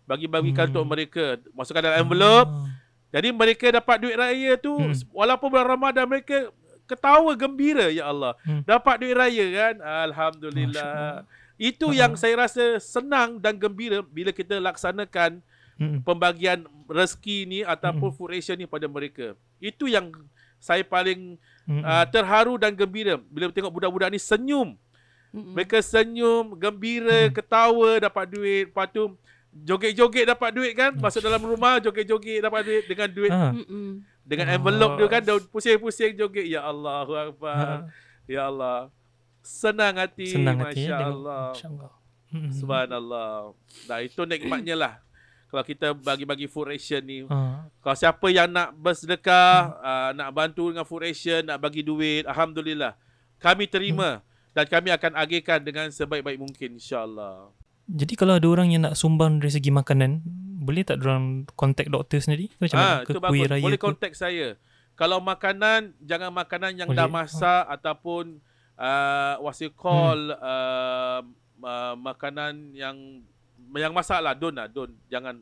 Bagi-bagikan 0.03 0.67
Hmm. 0.67 0.71
untuk 0.75 0.85
mereka 0.85 1.23
masukkan 1.53 1.79
dalam 1.79 2.03
envelope. 2.03 2.51
Ah. 2.51 2.67
Jadi 3.09 3.31
mereka 3.31 3.71
dapat 3.71 4.03
duit 4.03 4.13
raya 4.13 4.59
tu 4.59 4.75
Hmm. 4.75 4.91
walaupun 5.15 5.47
bulan 5.47 5.63
Ramadan 5.65 6.03
mereka 6.03 6.51
ketawa 6.89 7.29
gembira 7.33 7.87
ya 7.87 8.09
Allah. 8.09 8.33
Hmm. 8.41 8.65
Dapat 8.65 8.95
duit 8.99 9.13
raya 9.13 9.45
kan? 9.47 9.75
Alhamdulillah. 10.09 11.23
Itu 11.55 11.91
Ha. 11.91 11.95
yang 11.95 12.11
saya 12.15 12.39
rasa 12.39 12.79
senang 12.79 13.37
dan 13.37 13.55
gembira 13.55 13.99
bila 14.01 14.31
kita 14.31 14.57
laksanakan 14.57 15.43
Mm-mm. 15.75 16.03
pembagian 16.03 16.63
rezeki 16.87 17.37
ni 17.45 17.59
ataupun 17.61 18.09
Hmm. 18.09 18.17
food 18.17 18.31
ration 18.31 18.55
ni 18.55 18.65
pada 18.65 18.87
mereka. 18.87 19.35
Itu 19.59 19.85
yang 19.85 20.11
saya 20.57 20.83
paling 20.83 21.39
Mm-mm. 21.63 21.83
uh, 21.83 22.05
terharu 22.07 22.55
dan 22.55 22.73
gembira 22.73 23.15
bila 23.21 23.47
tengok 23.47 23.71
budak-budak 23.71 24.09
ni 24.09 24.19
senyum. 24.19 24.75
Mm-mm. 25.29 25.53
Mereka 25.53 25.79
senyum, 25.79 26.55
gembira, 26.55 27.27
Hmm. 27.27 27.31
ketawa 27.31 27.89
dapat 28.01 28.25
duit. 28.27 28.65
Lepas 28.67 28.87
tu 28.89 29.13
joget-joget 29.51 30.25
dapat 30.25 30.49
duit 30.51 30.73
kan? 30.73 30.91
Masuk 30.95 31.19
dalam 31.19 31.41
rumah 31.41 31.77
joget-joget 31.77 32.39
dapat 32.39 32.61
duit 32.63 32.83
dengan 32.85 33.09
duit. 33.09 33.31
Mm-mm. 33.31 34.03
Dengan 34.29 34.53
Ah. 34.53 34.55
envelope 34.61 34.93
dia 34.95 35.07
kan 35.09 35.21
daun 35.25 35.43
pusing-pusing 35.49 36.13
joget. 36.13 36.45
Ya 36.45 36.61
Allahu 36.61 37.11
Ah. 37.17 37.25
akbar. 37.25 37.67
Ya 38.29 38.45
Allah. 38.45 38.93
Senang 39.41 39.97
hati. 39.97 40.29
Senang 40.29 40.61
hati 40.61 40.85
Masya 40.85 40.93
ya, 40.93 41.09
Allah. 41.09 41.45
Masya 41.49 41.67
Allah. 41.73 41.91
Mm-mm. 42.29 42.51
Subhanallah. 42.53 43.33
Nah, 43.89 43.99
itu 44.05 44.21
nikmatnya 44.21 44.77
lah. 44.77 44.93
Kalau 45.49 45.65
kita 45.65 45.97
bagi-bagi 45.97 46.45
food 46.45 46.69
ration 46.69 47.01
ni. 47.01 47.25
Ah. 47.25 47.65
Kalau 47.81 47.97
siapa 47.97 48.27
yang 48.29 48.45
nak 48.45 48.69
bersedekah, 48.77 49.73
uh, 49.81 50.09
nak 50.13 50.29
bantu 50.29 50.69
dengan 50.69 50.85
food 50.85 51.09
ration, 51.09 51.41
nak 51.41 51.57
bagi 51.57 51.81
duit, 51.81 52.21
Alhamdulillah. 52.29 52.93
Kami 53.41 53.65
terima. 53.65 54.21
Dan 54.53 54.65
kami 54.69 54.93
akan 54.93 55.13
agihkan 55.17 55.57
dengan 55.61 55.89
sebaik-baik 55.89 56.37
mungkin 56.37 56.77
insyaAllah. 56.77 57.49
Jadi 57.89 58.13
kalau 58.13 58.33
ada 58.33 58.45
orang 58.45 58.69
yang 58.69 58.81
nak 58.83 58.93
sumbang 58.93 59.37
dari 59.37 59.49
segi 59.49 59.69
makanan, 59.69 60.21
boleh 60.59 60.83
tak 60.83 61.01
orang 61.01 61.49
kontak 61.51 61.89
doktor 61.89 62.19
sendiri? 62.19 62.53
Macam 62.57 62.77
Ah, 62.77 62.83
mana? 62.83 62.95
Ke 63.01 63.11
itu 63.11 63.19
kuih 63.19 63.25
bagus. 63.39 63.49
raya 63.49 63.63
Boleh 63.63 63.79
ke? 63.79 63.83
kontak 63.83 64.11
saya. 64.13 64.47
Kalau 64.93 65.17
makanan, 65.17 65.79
jangan 65.99 66.29
makanan 66.29 66.71
yang 66.75 66.89
dah 66.89 67.07
Boleh. 67.07 67.17
masak 67.23 67.63
ataupun 67.67 68.37
uh, 68.75 69.39
what 69.39 69.57
you 69.57 69.71
call 69.71 70.13
Hmm. 70.13 70.37
uh, 70.37 71.21
uh, 71.61 71.95
makanan 71.95 72.53
yang 72.71 72.95
yang 73.71 73.89
masak 73.89 74.19
lah. 74.19 74.33
Don't 74.33 74.53
lah. 74.53 74.67
Don't. 74.67 74.93
Jangan. 75.07 75.39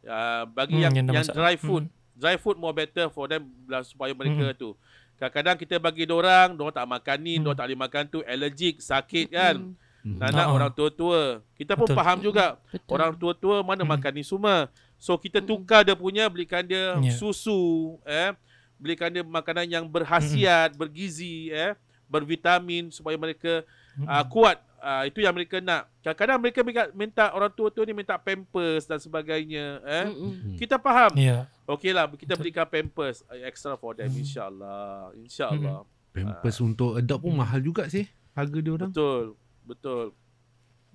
Uh, 0.00 0.44
bagi 0.48 0.74
Hmm, 0.74 0.82
yang, 0.82 0.94
yang 0.94 1.06
dah 1.06 1.14
yang 1.14 1.22
masak. 1.22 1.36
dry 1.36 1.54
food. 1.54 1.84
Hmm. 1.84 1.94
Dry 2.16 2.36
food 2.36 2.56
more 2.56 2.72
better 2.72 3.06
for 3.08 3.26
them 3.26 3.46
lah, 3.64 3.82
supaya 3.82 4.10
mereka 4.10 4.50
tu. 4.52 4.74
Kadang-kadang 5.14 5.56
kita 5.56 5.76
bagi 5.76 6.02
orang, 6.04 6.54
orang 6.54 6.72
tak 6.72 6.88
makan 6.88 7.18
ni, 7.20 7.34
Hmm. 7.36 7.44
orang 7.44 7.56
tak 7.56 7.66
boleh 7.68 7.80
makan 7.80 8.04
tu, 8.08 8.18
allergic, 8.24 8.74
sakit 8.80 9.26
kan. 9.28 9.54
Mm-mm. 9.54 9.74
Hmm. 9.74 9.86
Nak-nak 10.00 10.46
Ah. 10.46 10.54
orang 10.54 10.70
tua-tua. 10.70 11.42
Kita 11.52 11.74
pun 11.74 11.86
Betul. 11.86 11.98
faham 11.98 12.18
juga. 12.20 12.46
Betul. 12.68 12.92
Orang 12.92 13.12
tua-tua 13.14 13.56
mana 13.60 13.82
Hmm. 13.82 13.90
makan 13.92 14.12
ni 14.12 14.22
semua. 14.22 14.70
So 14.96 15.14
kita 15.14 15.38
tukar 15.38 15.82
dia 15.82 15.94
punya 15.94 16.26
belikan 16.26 16.62
dia 16.62 16.98
Ya. 16.98 17.12
susu 17.12 17.96
eh 18.02 18.34
belikan 18.74 19.10
dia 19.10 19.22
makanan 19.22 19.66
yang 19.66 19.84
berhasiat, 19.84 20.74
bergizi 20.74 21.50
eh 21.50 21.74
bervitamin 22.08 22.88
supaya 22.88 23.14
mereka 23.14 23.62
Mm-mm. 23.94 24.06
uh, 24.06 24.24
kuat. 24.26 24.58
Uh, 24.78 25.02
itu 25.04 25.18
yang 25.18 25.34
mereka 25.34 25.58
nak. 25.58 25.90
Kadang-kadang 26.00 26.38
mereka 26.38 26.60
minta, 26.62 26.82
minta 26.94 27.24
orang 27.32 27.50
tua-tua 27.50 27.82
ni 27.82 27.92
minta 27.92 28.14
pampers 28.14 28.86
dan 28.86 28.96
sebagainya 28.96 29.82
eh. 29.82 30.06
Mm-mm. 30.06 30.54
Kita 30.56 30.78
faham. 30.78 31.12
Ya. 31.14 31.50
Okeylah 31.66 32.06
kita 32.10 32.32
belikan 32.32 32.64
pampers 32.64 33.26
uh, 33.26 33.36
extra 33.42 33.74
for 33.74 33.92
them 33.92 34.08
Hmm. 34.08 34.22
insya-Allah. 34.22 35.12
Insya-Allah. 35.16 35.82
Pampers 36.08 36.58
untuk 36.58 36.96
adopt 36.96 37.20
pun 37.20 37.34
Hmm. 37.34 37.42
mahal 37.42 37.60
juga 37.60 37.84
sih 37.86 38.06
harga 38.32 38.56
dia 38.56 38.72
orang. 38.72 38.88
Betul. 38.88 39.34
Betul. 39.68 40.16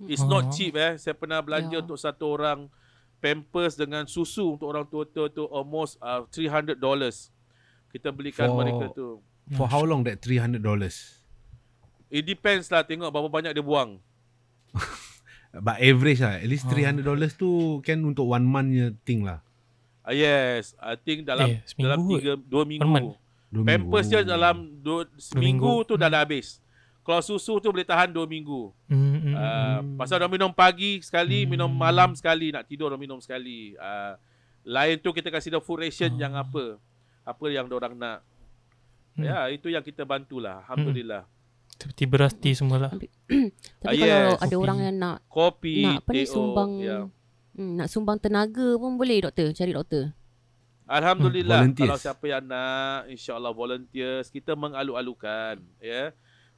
It's 0.04 0.20
Ah. 0.20 0.28
not 0.28 0.50
cheap 0.50 0.74
eh. 0.74 0.98
Saya 0.98 1.14
pernah 1.14 1.38
belanja 1.38 1.70
Ya. 1.70 1.80
untuk 1.80 1.94
satu 1.96 2.26
orang 2.28 2.66
pampers 3.16 3.72
dengan 3.74 4.04
susu 4.04 4.52
untuk 4.52 4.66
orang 4.66 4.84
tua-tua 4.84 5.30
tu 5.30 5.46
almost 5.48 5.96
uh, 5.98 6.26
300 6.28 6.74
dollars. 6.76 7.30
Kita 7.88 8.10
belikan 8.10 8.50
For- 8.50 8.58
mereka 8.58 8.90
tu. 8.90 9.22
For 9.52 9.64
how 9.64 9.80
long 9.80 10.02
that 10.02 10.18
300 10.18 10.58
dollars? 10.58 11.22
It 12.08 12.24
depends 12.24 12.66
lah 12.68 12.82
tengok 12.82 13.08
berapa 13.08 13.30
banyak 13.30 13.52
dia 13.52 13.62
buang. 13.62 14.02
But 15.56 15.78
average 15.78 16.18
lah. 16.18 16.36
At 16.36 16.48
least 16.48 16.66
Ah. 16.66 16.74
300 16.74 17.00
dollars 17.00 17.32
tu 17.32 17.48
kan 17.80 18.02
untuk 18.02 18.26
one 18.26 18.42
month 18.42 18.74
thing 19.04 19.22
lah. 19.22 19.38
Uh, 20.02 20.12
yes, 20.12 20.74
I 20.76 20.98
think 20.98 21.24
dalam 21.24 21.48
Eh, 21.48 21.58
seminggu 21.64 21.86
dalam 21.86 21.98
kot. 22.02 22.18
tiga 22.18 22.32
dua 22.36 22.62
month. 22.62 22.68
minggu. 22.68 23.10
Dua 23.48 23.62
Pampers 23.62 24.06
dia 24.10 24.20
dalam 24.20 24.56
dua, 24.76 25.06
seminggu 25.14 25.62
minggu. 25.78 25.86
tu 25.86 25.94
dah 25.94 26.10
dah 26.10 26.20
habis. 26.20 26.58
Kalau 27.04 27.20
susu 27.20 27.60
tu 27.60 27.68
boleh 27.68 27.84
tahan 27.84 28.08
dua 28.08 28.24
minggu. 28.24 28.72
Mm-mm. 28.88 29.30
Uh, 29.30 29.78
pasal 29.94 30.16
dah 30.16 30.26
minum 30.26 30.48
pagi 30.48 30.98
sekali, 30.98 31.44
Hmm. 31.44 31.50
minum 31.50 31.68
malam 31.68 32.10
sekali, 32.12 32.48
nak 32.48 32.64
tidur 32.64 32.88
dah 32.88 32.96
minum 32.96 33.20
sekali. 33.20 33.76
Uh, 33.76 34.16
lain 34.64 34.96
tu 34.96 35.12
kita 35.12 35.28
kasih 35.28 35.50
dia 35.50 35.60
food 35.60 35.78
ration 35.78 36.08
Ah. 36.10 36.18
yang 36.18 36.32
apa. 36.34 36.80
Apa 37.22 37.44
yang 37.46 37.68
orang 37.68 37.92
nak. 37.92 38.24
Hmm. 39.14 39.20
Ya, 39.22 39.46
itu 39.48 39.68
yang 39.68 39.80
kita 39.80 40.02
bantulah. 40.02 40.64
Alhamdulillah. 40.64 41.28
Seperti 41.74 42.04
beras 42.04 42.32
tea 42.32 42.54
semua 42.54 42.80
lah. 42.80 42.90
Tapi 42.90 43.12
Ah, 43.84 43.92
kalau 43.92 44.00
yes. 44.00 44.40
ada 44.40 44.48
Kopi. 44.48 44.56
orang 44.58 44.78
yang 44.80 44.96
nak 44.96 45.16
Kopi, 45.26 45.76
nak 45.82 45.96
apa 46.00 46.10
ni 46.10 46.16
teh, 46.16 46.26
sumbang 46.26 46.70
ya. 46.80 46.98
hmm, 47.52 47.72
nak 47.76 47.88
sumbang 47.88 48.16
tenaga 48.16 48.68
pun 48.74 48.96
boleh 48.96 49.20
doktor, 49.20 49.52
cari 49.52 49.72
doktor. 49.72 50.04
Alhamdulillah. 50.84 51.60
Hmm, 51.60 51.72
volunteers. 51.72 51.84
Kalau 51.86 51.98
siapa 51.98 52.24
yang 52.26 52.44
nak, 52.44 53.08
insya-Allah 53.08 53.52
volunteers, 53.52 54.28
kita 54.28 54.52
mengalu-alukan, 54.54 55.60
ya. 55.78 56.12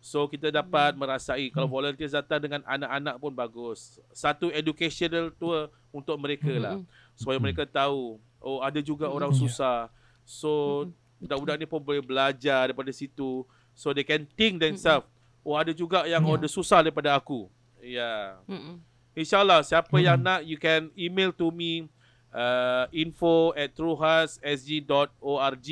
So 0.07 0.31
kita 0.31 0.55
dapat 0.55 0.95
merasai 0.95 1.51
kalau 1.51 1.67
volunteers 1.67 2.15
datang 2.15 2.39
dengan 2.39 2.63
anak-anak 2.63 3.19
pun 3.19 3.35
bagus. 3.35 3.99
Satu 4.15 4.55
educational 4.55 5.35
tour 5.35 5.67
untuk 5.91 6.15
mereka 6.15 6.47
lah. 6.55 6.79
Mm-mm. 6.79 6.87
supaya 7.19 7.43
mereka 7.43 7.67
tahu 7.67 8.23
oh 8.39 8.63
ada 8.63 8.79
juga 8.79 9.11
orang 9.11 9.35
Ya. 9.35 9.39
susah. 9.43 9.79
So 10.23 10.87
budak-budak 11.19 11.57
ni 11.59 11.67
pun 11.67 11.83
boleh 11.83 11.99
belajar 11.99 12.71
daripada 12.71 12.95
situ. 12.95 13.43
So 13.75 13.91
they 13.91 14.07
can 14.07 14.31
think 14.39 14.63
themselves. 14.63 15.11
Oh 15.43 15.59
ada 15.59 15.75
juga 15.75 16.07
yang 16.07 16.23
Ya. 16.23 16.31
order 16.31 16.47
susah 16.47 16.87
daripada 16.87 17.11
aku. 17.11 17.51
Ya. 17.83 18.39
Yeah. 18.47 18.47
Mm-mm. 18.47 18.77
InsyaAllah 19.17 19.67
siapa 19.67 19.97
yang 19.99 20.23
Hmm. 20.23 20.29
nak 20.29 20.41
you 20.45 20.55
can 20.55 20.87
email 20.95 21.35
to 21.35 21.51
me 21.51 21.91
uh, 22.31 22.87
info 22.95 23.51
at 23.57 23.75
truehasSG.org 23.75 25.69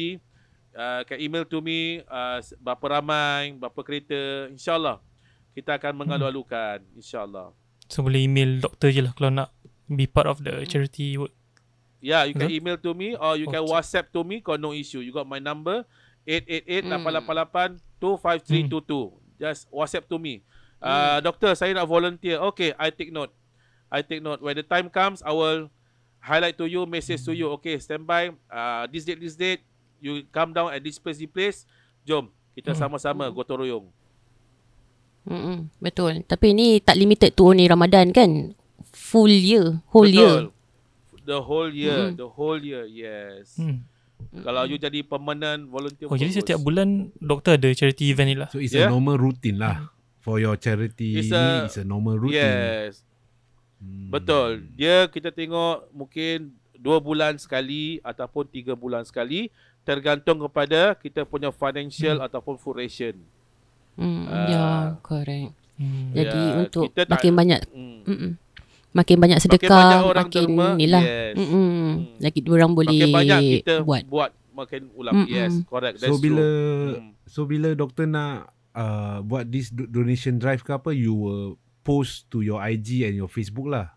uh, 0.74 1.00
can 1.06 1.18
email 1.18 1.46
to 1.46 1.58
me 1.58 2.02
uh, 2.06 2.38
berapa 2.60 3.00
ramai, 3.00 3.54
berapa 3.56 3.80
kereta. 3.80 4.50
InsyaAllah 4.52 4.98
kita 5.54 5.78
akan 5.78 5.94
mengalu-alukan. 5.94 6.82
InsyaAllah. 6.98 7.54
So 7.86 8.02
boleh 8.02 8.26
email 8.26 8.58
doktor 8.58 8.90
je 8.90 9.00
lah 9.06 9.14
kalau 9.14 9.30
nak 9.30 9.54
be 9.86 10.04
part 10.04 10.26
of 10.26 10.42
the 10.42 10.66
charity 10.66 11.14
work. 11.16 11.30
Yeah, 12.04 12.28
you 12.28 12.36
can 12.36 12.52
Okay. 12.52 12.60
email 12.60 12.76
to 12.76 12.92
me 12.92 13.16
or 13.16 13.38
you 13.40 13.48
can 13.48 13.64
Okay. 13.64 13.72
WhatsApp 13.72 14.12
to 14.12 14.20
me 14.20 14.44
kalau 14.44 14.60
no 14.60 14.70
issue. 14.76 15.00
You 15.00 15.14
got 15.14 15.24
my 15.24 15.40
number 15.40 15.88
Hmm. 16.24 17.04
888-888-25322. 18.00 19.12
Just 19.40 19.68
WhatsApp 19.70 20.08
to 20.08 20.16
me. 20.18 20.40
Uh, 20.80 21.20
Doktor, 21.24 21.56
saya 21.56 21.72
nak 21.72 21.88
volunteer. 21.88 22.36
Okay, 22.52 22.76
I 22.76 22.92
take 22.92 23.08
note. 23.12 23.32
I 23.88 24.04
take 24.04 24.20
note. 24.20 24.40
When 24.44 24.56
the 24.56 24.64
time 24.64 24.92
comes, 24.92 25.24
I 25.24 25.32
will 25.32 25.72
highlight 26.20 26.56
to 26.60 26.66
you, 26.68 26.84
message 26.84 27.24
to 27.24 27.32
you. 27.32 27.48
Okay, 27.56 27.76
stand 27.80 28.04
by. 28.04 28.32
Uh, 28.52 28.84
this 28.88 29.04
date, 29.04 29.20
this 29.20 29.36
date. 29.36 29.64
You 30.04 30.28
come 30.28 30.52
down 30.52 30.68
at 30.68 30.84
this 30.84 31.00
place, 31.00 31.16
this 31.16 31.26
place. 31.26 31.64
Jom, 32.04 32.28
kita 32.52 32.70
Hmm. 32.70 32.80
sama-sama 32.84 33.24
gotong 33.26 33.64
royong. 33.64 33.86
Mm-mm. 35.24 35.72
Betul. 35.80 36.20
Tapi 36.22 36.52
ni 36.52 36.76
tak 36.78 37.00
limited 37.00 37.32
to 37.32 37.48
only 37.48 37.64
Ramadan 37.64 38.12
kan? 38.12 38.52
Full 38.92 39.32
year, 39.32 39.80
whole 39.88 40.04
year. 40.06 40.52
The 41.24 41.40
whole 41.40 41.72
year, 41.72 42.12
Mm-mm. 42.12 42.20
the 42.20 42.28
whole 42.28 42.60
year, 42.60 42.84
yes. 42.84 43.56
Hmm. 43.56 43.88
Kalau 44.36 44.68
you 44.68 44.76
jadi 44.76 45.00
permanent 45.00 45.64
volunteer 45.64 46.04
Oh, 46.06 46.14
jadi 46.14 46.28
bagus. 46.28 46.38
setiap 46.38 46.60
bulan 46.60 47.08
doktor 47.16 47.56
ada 47.56 47.72
charity 47.72 48.12
event 48.12 48.28
ni 48.28 48.36
lah. 48.36 48.48
So 48.50 48.60
it's 48.60 48.76
Yeah. 48.76 48.88
a 48.88 48.92
normal 48.92 49.16
routine 49.16 49.56
lah. 49.56 49.88
For 50.20 50.36
your 50.36 50.56
charity 50.56 51.16
It's 51.16 51.28
ni, 51.28 51.36
a- 51.36 51.64
it's 51.64 51.76
a 51.76 51.84
normal 51.84 52.16
routine. 52.18 52.44
Yes. 52.44 53.00
Hmm. 53.80 54.12
Betul. 54.12 54.68
Dia 54.74 55.08
kita 55.08 55.28
tengok 55.28 55.88
mungkin 55.90 56.52
dua 56.74 57.00
bulan 57.00 57.36
sekali 57.36 58.00
ataupun 58.00 58.44
tiga 58.46 58.72
bulan 58.74 59.04
sekali 59.04 59.48
tergantung 59.84 60.40
kepada 60.40 60.96
kita 60.96 61.22
punya 61.22 61.48
financial 61.48 62.18
Hmm. 62.18 62.26
ataupun 62.26 62.56
food 62.56 62.76
ration. 62.76 63.14
Mm, 63.94 64.24
Ah. 64.26 64.46
ya, 64.46 64.64
correct. 65.00 65.52
Hmm. 65.74 66.10
Jadi 66.10 66.40
Ya, 66.40 66.58
untuk 66.60 66.90
kita 66.90 67.04
tak- 67.04 67.12
makin 67.14 67.32
banyak 67.32 67.60
Hmm. 67.68 67.98
mm-mm. 68.02 68.30
makin 68.90 69.16
banyak 69.18 69.38
sedekah, 69.38 69.68
Makin 69.68 69.74
makin, 69.74 69.90
banyak 69.90 70.04
orang 70.06 70.28
derma, 70.30 70.66
ni 70.74 70.86
lah. 70.86 71.02
yes. 71.02 71.34
Mm-mm. 71.36 71.52
Hmm. 71.52 71.94
Lagi 72.18 72.40
orang 72.44 72.72
boleh 72.72 72.96
Makin 72.96 73.12
banyak 73.12 73.40
kita 73.60 73.74
buat. 73.82 74.02
buat 74.06 74.30
makin 74.52 74.82
ulang. 74.94 75.14
Mm-mm. 75.16 75.30
Yes, 75.30 75.52
correct. 75.64 75.98
So 75.98 76.06
That's 76.08 76.20
bila 76.20 76.42
true. 76.42 76.94
Hmm. 76.96 77.10
so 77.24 77.40
bila 77.44 77.68
doktor 77.72 78.06
nak 78.06 78.50
uh, 78.72 79.18
buat 79.20 79.46
this 79.46 79.68
do- 79.68 79.86
donation 79.86 80.34
drive 80.36 80.60
ke 80.60 80.70
apa, 80.70 80.90
you 80.90 81.12
will 81.12 81.46
post 81.82 82.26
to 82.28 82.40
your 82.40 82.58
IG 82.58 83.02
and 83.02 83.14
your 83.14 83.28
Facebook 83.28 83.66
lah. 83.66 83.94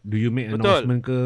Do 0.00 0.16
you 0.16 0.30
make 0.30 0.48
Betul. 0.48 0.58
announcement 0.80 1.00
ke? 1.00 1.20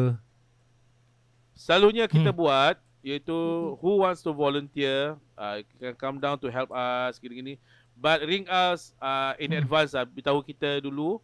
Selalunya 1.53 2.05
kita 2.05 2.29
Hmm. 2.29 2.37
buat 2.37 2.75
iaitu 3.07 3.37
who 3.79 4.03
wants 4.03 4.19
to 4.19 4.35
volunteer 4.35 5.15
uh, 5.33 5.63
can 5.79 5.95
come 5.95 6.17
down 6.17 6.35
to 6.35 6.47
help 6.47 6.67
us 6.69 7.15
gini-gini. 7.17 7.55
But 7.95 8.21
ring 8.21 8.45
us 8.45 8.91
uh, 8.99 9.33
in 9.37 9.49
Hmm. 9.49 9.63
advance 9.63 9.91
lah 9.91 10.03
beritahu 10.03 10.43
kita 10.43 10.77
dulu 10.79 11.17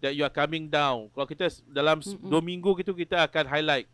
that 0.00 0.12
you 0.12 0.24
are 0.24 0.32
coming 0.32 0.66
down. 0.66 1.06
Kalau 1.12 1.24
kita 1.24 1.46
dalam 1.68 2.00
s- 2.00 2.12
Mm-mm. 2.12 2.26
dua 2.26 2.40
minggu 2.40 2.72
gitu 2.76 2.90
kita 2.90 3.22
akan 3.22 3.44
highlight. 3.46 3.86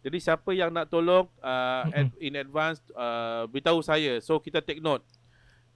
Jadi 0.00 0.16
siapa 0.18 0.50
yang 0.50 0.72
nak 0.72 0.88
tolong 0.88 1.28
uh, 1.38 1.84
ad- 1.86 2.16
in 2.18 2.34
advance 2.34 2.80
uh, 2.92 3.44
beritahu 3.46 3.78
saya. 3.80 4.16
So 4.18 4.36
kita 4.36 4.58
take 4.58 4.80
note. 4.80 5.04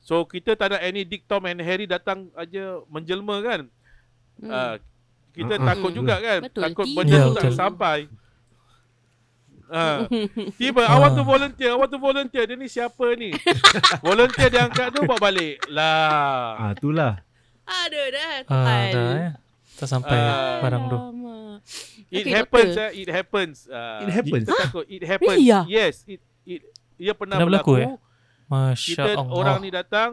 So 0.01 0.25
kita 0.25 0.53
tak 0.53 0.73
ada 0.73 0.79
any 0.81 1.01
Dick 1.01 1.25
Tom 1.25 1.45
and 1.45 1.61
Harry 1.61 1.85
datang 1.85 2.29
aja 2.33 2.81
menjelma 2.89 3.37
kan? 3.41 3.61
Hmm. 4.37 4.49
uh, 4.49 4.77
kita 5.31 5.59
takut 5.59 5.91
juga 5.91 6.17
kan? 6.17 6.41
Betul, 6.43 6.63
takut 6.63 6.87
benda 6.89 7.13
Ya, 7.13 7.23
tu 7.23 7.33
tak 7.33 7.43
betul. 7.45 7.55
sampai 7.55 7.99
Ah, 9.75 10.05
tiba 10.55 10.83
I 10.83 10.89
Ah. 10.89 10.99
want 10.99 11.15
to 11.15 11.23
volunteer, 11.23 11.71
I 11.71 11.77
want 11.77 11.89
to 11.89 11.99
volunteer. 11.99 12.45
Dia 12.45 12.55
ni 12.55 12.67
siapa 12.67 13.05
ni? 13.15 13.33
volunteer 14.07 14.49
dia 14.49 14.63
angkat 14.63 14.91
tu 14.91 15.03
bawa 15.03 15.19
balik. 15.23 15.57
Lah. 15.67 16.55
Ah, 16.55 16.71
itulah. 16.73 17.13
Aduh 17.65 18.07
dah. 18.09 18.33
Ah, 18.45 18.85
dah 18.87 19.09
eh. 19.19 19.31
Tak 19.75 19.89
sampai 19.89 20.15
Ah. 20.15 20.61
barang 20.61 20.85
tu. 20.87 20.99
It 22.09 22.23
Okay, 22.23 22.33
happens, 22.37 22.73
eh. 22.77 22.91
it 22.95 23.09
happens. 23.09 23.57
Ah, 23.67 24.01
It 24.01 24.13
happens? 24.13 24.45
Kita 24.45 24.55
takut 24.61 24.85
it 24.87 25.03
happens. 25.03 25.33
Really 25.33 25.51
ah? 25.51 25.65
Yes, 25.65 26.05
it 26.05 26.21
it 26.45 26.61
ia 26.95 27.11
pernah, 27.11 27.41
Pernah 27.41 27.49
berlaku, 27.59 27.73
berlaku. 27.75 27.91
eh? 27.91 28.03
Masya 28.45 28.93
Kita 28.95 29.11
Allah. 29.17 29.33
orang 29.33 29.57
ni 29.59 29.71
datang, 29.71 30.11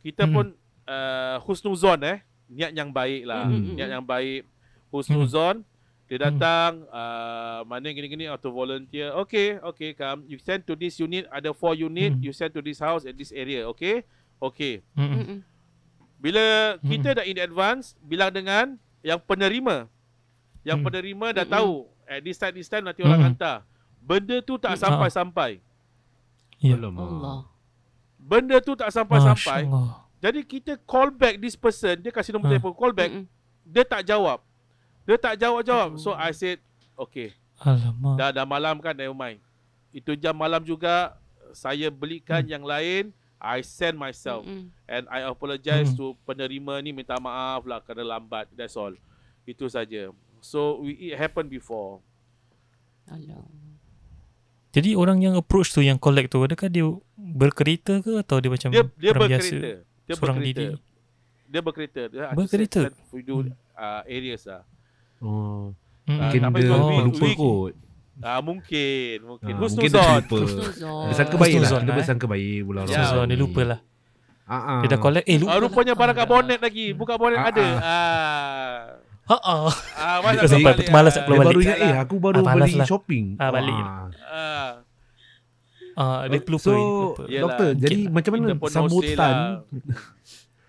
kita 0.00 0.22
Hmm. 0.24 0.34
pun 0.34 0.46
uh, 0.84 1.36
husnuzon 1.42 2.00
eh. 2.02 2.18
Niat 2.48 2.72
yang 2.72 2.90
baik 2.90 3.22
lah. 3.22 3.44
Hmm. 3.44 3.72
Niat 3.72 3.88
yang 3.90 4.02
baik. 4.02 4.44
Husnuzon. 4.88 5.62
Dia 6.08 6.16
datang, 6.24 6.88
uh, 6.88 7.68
mana 7.68 7.84
gini-gini 7.92 8.24
auto 8.24 8.48
volunteer. 8.48 9.12
Okay, 9.22 9.60
okay, 9.60 9.92
come. 9.92 10.24
You 10.24 10.40
send 10.40 10.64
to 10.64 10.72
this 10.72 10.96
unit, 10.96 11.28
ada 11.28 11.52
four 11.52 11.76
unit. 11.76 12.16
Hmm. 12.16 12.24
You 12.24 12.32
send 12.32 12.56
to 12.56 12.64
this 12.64 12.80
house 12.80 13.04
at 13.04 13.12
this 13.12 13.28
area, 13.28 13.68
okay? 13.68 14.08
Okay. 14.40 14.80
Mm-mm. 14.96 15.44
Bila 16.16 16.76
Hmm. 16.80 16.88
kita 16.88 17.20
dah 17.20 17.24
in 17.28 17.36
advance, 17.36 17.92
bilang 18.00 18.32
dengan 18.32 18.80
yang 19.04 19.20
penerima. 19.20 19.84
Yang 20.64 20.78
Hmm. 20.80 20.86
penerima 20.88 21.26
dah 21.36 21.44
Mm-mm. 21.44 21.56
tahu. 21.60 21.72
At 22.08 22.24
this 22.24 22.40
time, 22.40 22.54
this 22.56 22.72
time 22.72 22.88
nanti 22.88 23.04
orang 23.04 23.20
Hmm. 23.20 23.28
hantar. 23.36 23.56
Benda 24.00 24.40
tu 24.40 24.56
tak 24.56 24.80
Hmm. 24.80 24.82
sampai-sampai. 24.88 25.60
Ya. 26.56 26.80
Allah. 26.80 27.44
Benda 28.16 28.56
tu 28.64 28.72
tak 28.72 28.88
sampai-sampai. 28.88 29.68
Jadi 30.18 30.40
kita 30.42 30.80
call 30.82 31.12
back 31.12 31.36
this 31.36 31.54
person, 31.54 32.00
dia 32.00 32.10
kasih 32.10 32.32
nombor 32.32 32.48
Ha. 32.48 32.52
telefon, 32.56 32.72
call 32.74 32.90
back, 32.90 33.12
Mm-mm. 33.12 33.28
dia 33.62 33.84
tak 33.84 34.02
jawab. 34.08 34.42
Dia 35.08 35.16
tak 35.16 35.40
jawab-jawab. 35.40 35.96
So 35.96 36.12
Oh. 36.12 36.20
I 36.20 36.30
said, 36.30 36.60
okay, 36.94 37.32
Alamak. 37.56 38.14
dah 38.14 38.28
dah 38.30 38.44
malam 38.44 38.76
kan, 38.76 38.92
never 38.92 39.16
mind. 39.16 39.40
Itu 39.88 40.12
jam 40.12 40.36
malam 40.36 40.60
juga, 40.60 41.16
saya 41.50 41.88
belikan 41.88 42.44
Hmm. 42.44 42.52
yang 42.52 42.62
lain, 42.62 43.04
I 43.38 43.62
send 43.62 43.96
myself. 43.96 44.44
Mm-mm. 44.44 44.68
And 44.84 45.08
I 45.08 45.24
apologize 45.24 45.88
Hmm. 45.88 45.96
to 45.96 46.06
penerima 46.22 46.84
ni, 46.84 46.92
minta 46.92 47.16
maaf 47.16 47.64
lah 47.64 47.80
kerana 47.80 48.20
lambat. 48.20 48.52
That's 48.52 48.76
all. 48.76 48.92
Itu 49.42 49.64
saja. 49.66 50.12
So 50.38 50.84
we, 50.84 50.92
it 51.08 51.16
happened 51.16 51.48
before. 51.48 52.04
Allah. 53.08 53.40
Jadi 54.68 54.92
orang 54.92 55.18
yang 55.18 55.32
approach 55.34 55.72
tu, 55.72 55.80
yang 55.80 55.96
collect 55.96 56.28
tu, 56.28 56.44
adakah 56.44 56.68
dia 56.68 56.84
berkereta 57.16 58.04
ke 58.04 58.20
atau 58.20 58.36
dia 58.36 58.52
macam 58.52 58.68
Dia 58.68 58.84
dia 58.94 59.10
orang 59.10 59.22
berkereta. 59.24 59.56
biasa? 59.56 59.72
Dia 60.04 60.14
seorang 60.14 60.36
berkereta. 60.36 60.60
diri. 60.60 60.76
Dia 61.48 61.60
berkereta. 61.64 62.02
Dia 62.06 62.22
Berkereta? 62.36 62.80
Send, 62.84 62.94
send, 62.94 63.10
we 63.10 63.20
do 63.22 63.48
uh, 63.74 64.02
areas 64.04 64.44
lah. 64.44 64.62
Oh, 65.18 65.74
Mm-mm. 66.04 66.14
Ah, 66.14 66.18
mungkin 66.24 66.40
tapi 66.40 66.58
dia 66.58 66.72
lupa 67.04 67.20
we- 67.20 67.36
kot. 67.36 67.72
Ah 68.18 68.40
mungkin, 68.40 69.16
mungkin. 69.22 69.46
Ah, 69.48 69.58
Husnuzon. 69.58 69.78
mungkin 69.78 69.90
dia 69.92 70.22
terlupa. 70.24 70.36
Husnuzon. 70.40 71.04
Dia 71.04 71.14
sangka 71.14 71.36
baik 71.36 71.52
lah. 71.52 71.60
Husnuzon, 71.60 71.80
Dia 71.80 71.90
eh. 71.90 71.96
bersangka 71.96 72.26
baik 72.26 72.58
pula. 72.64 72.80
Ya. 72.84 73.02
So, 73.04 73.22
dia 73.22 73.36
lupa 73.36 73.62
lah. 73.62 73.80
Ah, 74.44 74.56
ah. 74.56 74.78
Dia 74.80 74.88
dah 74.88 74.98
collect, 74.98 75.26
eh 75.26 75.36
lupa 75.36 75.50
Ah, 75.50 75.58
rupanya 75.60 75.86
lah. 75.86 75.98
barang 76.00 76.16
kat 76.16 76.26
bonnet 76.26 76.58
lagi. 76.58 76.86
Buka 76.92 77.14
bonnet 77.14 77.38
Ah, 77.38 77.48
ada. 77.48 77.62
ah. 77.62 77.78
Ah. 77.78 78.78
Ha 79.28 79.36
ah. 79.36 79.68
Ah, 79.94 80.18
malas 80.24 80.40
sampai 80.48 80.64
balik, 80.72 80.86
malas 80.88 81.12
nak 81.12 81.20
ah. 81.20 81.24
keluar 81.26 81.38
balik. 81.38 81.48
baru 81.50 81.60
ingat, 81.60 81.78
eh 81.78 81.94
aku 81.94 82.14
baru 82.16 82.38
Ah, 82.38 82.44
malas 82.48 82.66
beli 82.66 82.74
lah. 82.74 82.86
shopping. 82.88 83.24
Ah, 83.36 83.50
balik. 83.50 83.76
Ah. 83.76 84.70
Ah, 85.94 86.18
dia 86.26 86.40
terlupa. 86.40 86.64
So, 86.64 86.72
dia 86.72 86.80
terlupa. 86.80 87.22
Yelah. 87.28 87.42
doktor, 87.44 87.68
jadi 87.76 87.96
Mungkin 88.00 88.14
macam 88.16 88.30
mana 88.32 88.68
sambutan? 88.68 89.34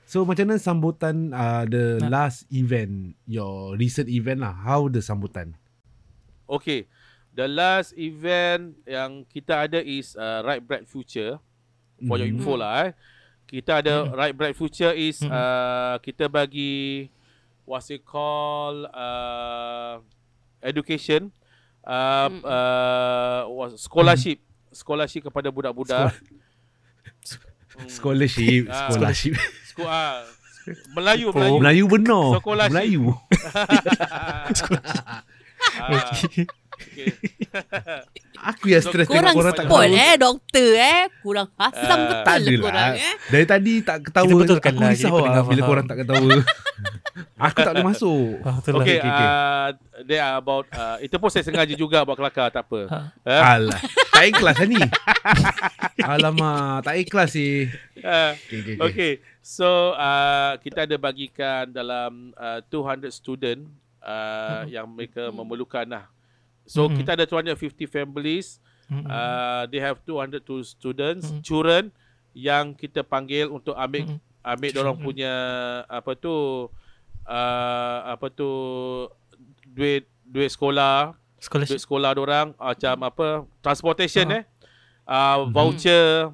So, 0.09 0.25
macam 0.25 0.49
mana 0.49 0.57
sambutan 0.57 1.29
uh, 1.29 1.69
the 1.69 2.01
Nah. 2.01 2.09
last 2.09 2.49
event, 2.49 3.13
your 3.29 3.77
recent 3.77 4.09
event 4.09 4.41
lah? 4.41 4.57
How 4.57 4.89
the 4.89 5.05
sambutan? 5.05 5.53
Okay. 6.49 6.89
The 7.37 7.45
last 7.45 7.93
event 7.93 8.73
yang 8.89 9.21
kita 9.29 9.69
ada 9.69 9.77
is 9.77 10.17
uh, 10.17 10.41
Right 10.41 10.65
Bright 10.65 10.89
Future. 10.89 11.37
For 12.01 12.17
your 12.17 12.25
Mhm. 12.25 12.41
info 12.41 12.57
lah 12.57 12.89
eh. 12.89 12.91
Kita 13.45 13.85
ada 13.85 14.09
Mhm. 14.09 14.17
Right 14.17 14.33
Bright 14.33 14.57
Future 14.57 14.97
is 14.97 15.21
Mhm. 15.21 15.29
uh, 15.29 15.95
kita 16.01 16.25
bagi 16.25 17.05
what's 17.69 17.93
it 17.93 18.01
called 18.01 18.89
uh, 18.89 20.01
education 20.65 21.29
uh, 21.85 22.33
Mhm. 22.33 22.41
uh, 22.41 23.41
was- 23.45 23.77
scholarship 23.77 24.41
scholarship 24.73 25.21
kepada 25.21 25.53
budak-budak. 25.53 26.17
Hmm. 26.17 27.85
Scholarship, 27.93 28.67
Ah. 28.67 28.89
scholarship. 28.89 29.37
Sko- 29.79 29.87
ah, 29.87 30.19
Melayu, 30.91 31.25
Oh, 31.25 31.33
Melayu. 31.33 31.57
Melayu 31.57 31.83
benar. 31.87 32.25
Scholarship. 32.35 32.71
Melayu. 32.71 33.03
Ah, 35.59 35.99
okay. 35.99 36.47
Aku 38.49 38.71
yang 38.71 38.79
stres 38.79 39.03
Korang 39.03 39.19
tengok 39.25 39.35
korang 39.35 39.51
tak 39.53 39.65
spoil 39.67 39.91
ketawa. 39.91 39.99
eh 40.01 40.15
doktor 40.15 40.69
eh. 40.71 41.01
Kurang 41.19 41.47
hasam 41.53 41.83
Ah, 41.91 42.07
betul 42.07 42.23
Tak 42.23 42.37
lah 42.39 42.55
korang 42.61 42.91
eh. 42.95 43.13
Dari 43.27 43.45
tadi 43.45 43.73
tak 43.81 43.97
ketawa. 44.01 44.23
Kita 44.23 44.39
betulkan 44.39 44.71
aku 44.71 44.79
lah, 44.79 44.89
risau 44.89 45.03
jadi 45.03 45.11
pendengar 45.11 45.35
lah 45.35 45.43
bila 45.43 45.57
faham. 45.57 45.69
korang 45.69 45.85
tak 45.85 45.97
ketawa. 45.99 46.29
aku 47.37 47.59
tak 47.59 47.73
boleh 47.73 47.87
masuk. 47.89 48.29
Ah. 48.43 48.57
Okay, 48.59 48.71
okay, 48.75 48.97
okay. 48.99 49.27
uh, 49.27 49.67
they 50.03 50.19
are 50.19 50.37
about 50.37 50.65
uh, 50.71 50.97
itu 50.99 51.15
pun 51.15 51.29
saya 51.29 51.43
sengaja 51.43 51.73
juga 51.73 52.03
buat 52.03 52.15
kelakar 52.15 52.47
tak 52.49 52.65
apa. 52.67 52.81
Ha. 52.89 52.99
Eh? 53.23 53.41
Alah. 53.41 53.81
Tak 54.09 54.23
ikhlas 54.27 54.55
lah 54.59 54.67
ni. 54.67 54.79
Alamak. 56.11 56.85
Tak 56.85 56.95
ikhlas 56.99 57.29
sih. 57.35 57.67
Uh, 57.99 58.31
Okay, 58.47 58.57
okay, 58.59 58.73
okay. 58.75 58.87
okay. 58.87 59.11
So 59.39 59.95
uh, 59.95 60.59
kita 60.61 60.85
ada 60.85 60.95
bagikan 60.95 61.69
dalam 61.71 62.31
uh, 62.35 62.59
200 62.67 63.09
student 63.09 63.65
uh, 64.03 64.63
yang 64.67 64.87
mereka 64.87 65.31
memerlukan 65.31 65.87
lah. 65.87 66.05
So 66.63 66.85
Mhm. 66.85 67.01
kita 67.01 67.09
ada 67.17 67.25
250 67.25 67.89
families. 67.89 68.61
Mm-mm. 68.89 69.05
Uh, 69.05 69.69
they 69.69 69.77
have 69.77 70.01
200 70.01 70.41
tu 70.41 70.65
students, 70.65 71.29
Mhm. 71.29 71.41
children 71.45 71.83
yang 72.33 72.73
kita 72.73 73.01
panggil 73.01 73.49
untuk 73.49 73.73
ambil 73.73 74.05
Mm-mm. 74.05 74.19
ambil 74.41 74.71
orang 74.81 74.97
punya 74.97 75.33
apa 75.85 76.13
tu 76.13 76.65
uh, 77.29 78.09
apa 78.09 78.25
tu 78.27 78.49
duit 79.63 80.03
duit 80.25 80.49
sekolah 80.49 81.13
duit 81.13 81.45
Scholarship. 81.45 81.79
sekolah 81.79 82.11
orang 82.11 82.51
macam 82.51 82.95
apa 83.01 83.27
transportation 83.61 84.25
Ah. 84.27 84.37
eh 84.37 84.43
uh, 85.05 85.37
voucher 85.47 86.33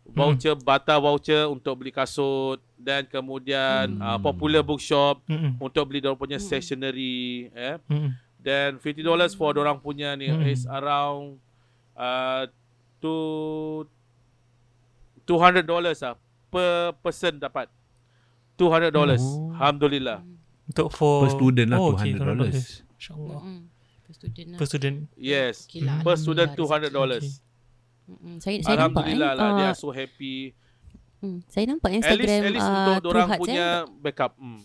Hmm. 0.00 0.16
voucher 0.16 0.54
bata 0.56 0.96
voucher 0.96 1.46
untuk 1.46 1.76
beli 1.76 1.90
kasut 1.90 2.58
dan 2.74 3.04
kemudian 3.04 3.90
Hmm. 3.90 4.02
uh, 4.02 4.18
popular 4.18 4.58
bookshop 4.60 5.22
Mm-mm. 5.24 5.54
untuk 5.60 5.84
beli 5.84 6.00
orang 6.00 6.16
punya 6.16 6.34
Hmm. 6.34 6.46
stationery 6.48 7.46
eh 7.52 7.78
Mm-mm. 7.84 8.10
dan 8.36 8.78
50 8.78 9.04
dollars 9.04 9.34
for 9.34 9.52
orang 9.52 9.78
punya 9.78 10.14
ni 10.14 10.26
Hmm. 10.26 10.42
is 10.44 10.64
around 10.64 11.38
uh, 11.94 12.48
two 12.98 13.86
200 15.22 15.62
dollars 15.62 16.02
ah 16.02 16.18
per 16.50 16.90
person 16.98 17.38
dapat 17.38 17.70
200 18.60 18.92
dollars 18.92 19.24
Oh. 19.24 19.56
alhamdulillah 19.56 20.20
Untuk 20.70 20.86
for 20.94 21.26
Per 21.26 21.34
student 21.34 21.68
lah, 21.74 21.78
oh, 21.82 21.98
okay, 21.98 22.14
$200. 22.14 22.46
InsyaAllah. 22.46 23.40
Mm-mm. 23.42 23.60
Per 24.06 24.12
student 24.14 24.46
lah. 24.46 24.58
per 24.62 24.66
student. 24.70 24.96
Yes. 25.18 25.54
Okay 25.66 25.82
lah, 25.82 25.98
Per 26.06 26.14
student 26.14 26.48
Alhamdullah, 26.54 27.18
$200. 27.18 27.26
Okay. 27.26 27.50
Mm-mm. 28.10 28.34
Saya 28.38 28.56
saya 28.62 28.76
nampak 28.86 29.02
eh. 29.06 29.14
Alhamdulillah 29.18 29.32
lah. 29.34 29.48
They 29.58 29.66
ah, 29.66 29.70
are 29.74 29.78
so 29.78 29.88
happy. 29.90 30.36
hmm, 31.20 31.38
saya 31.50 31.64
nampak 31.74 31.90
At 31.90 31.94
least, 31.94 32.06
Instagram 32.06 32.38
at 32.38 32.52
least 32.54 32.70
ah, 32.70 32.86
untuk 33.02 33.10
orang 33.10 33.28
punya 33.34 33.66
eh. 33.82 33.98
backup. 33.98 34.32
Hmm. 34.38 34.60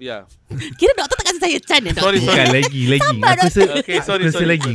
Ya. 0.00 0.16
Kira 0.80 0.92
doktor 0.96 1.16
tak 1.20 1.24
kasi 1.28 1.38
saya 1.38 1.58
can 1.60 1.82
eh, 1.84 1.92
doktor? 1.92 2.02
Sorry, 2.08 2.18
sorry. 2.24 2.32
Bukan 2.32 2.46
lagi, 2.56 2.82
lagi. 2.88 3.16
Aku 3.20 3.40
rasa, 3.44 3.60
Okay, 3.84 3.98
sorry, 4.00 4.24
aku 4.24 4.32
rasa 4.32 4.40
sorry. 4.40 4.48
lagi. 4.56 4.74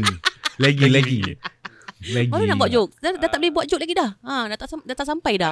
Lagi, 0.62 0.86
lagi. 0.94 1.20
Lagi. 2.02 2.28
Baru 2.28 2.44
nak 2.44 2.58
buat 2.58 2.70
joke. 2.70 2.92
Dah, 2.98 3.12
dah 3.14 3.28
tak 3.28 3.38
boleh 3.38 3.52
buat 3.52 3.66
joke 3.66 3.82
lagi 3.82 3.92
dah. 3.92 4.10
Ha, 4.22 4.48
dah 4.48 4.56
tak 4.56 4.68
dah 4.82 4.96
tak 4.96 5.04
sampai 5.06 5.34
dah. 5.36 5.52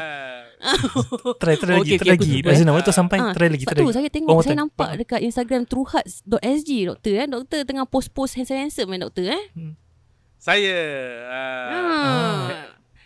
Ah, 0.57 0.79
Try, 1.41 1.53
try 1.53 1.75
lagi, 1.75 1.91
Okay, 1.93 1.97
try 1.97 2.07
okay, 2.09 2.11
lagi. 2.15 2.33
Razina, 2.41 2.71
eh. 2.71 2.73
waktu 2.73 2.91
sampai, 2.91 3.17
Ah, 3.19 3.31
try 3.31 3.47
lagi, 3.47 3.61
Sebab 3.61 3.69
try 3.69 3.77
tu 3.77 3.85
lagi. 3.85 3.95
saya 3.95 4.07
tengok 4.09 4.29
more 4.29 4.41
saya 4.41 4.49
time. 4.49 4.61
nampak 4.63 4.89
dekat 4.97 5.19
Instagram 5.21 5.61
truehearts.sg 5.65 6.69
doktor 6.87 7.11
kan. 7.13 7.27
Doktor 7.29 7.59
tengah 7.61 7.85
post-post 7.85 8.33
handsome-handsome 8.33 8.87
kan 8.87 8.99
doktor 9.01 9.25
eh. 9.29 9.43
Saya. 10.37 10.77
ah, 11.27 11.67
Ha. 11.67 11.81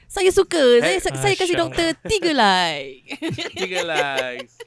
Saya 0.06 0.30
suka. 0.30 0.60
Saya 0.78 0.92
Eh, 0.92 1.02
saya 1.02 1.34
kasi 1.34 1.52
Masya 1.52 1.58
doktor 1.58 1.88
tiga 2.04 2.32
like. 2.32 3.16
Tiga 3.58 3.80
likes. 3.82 4.60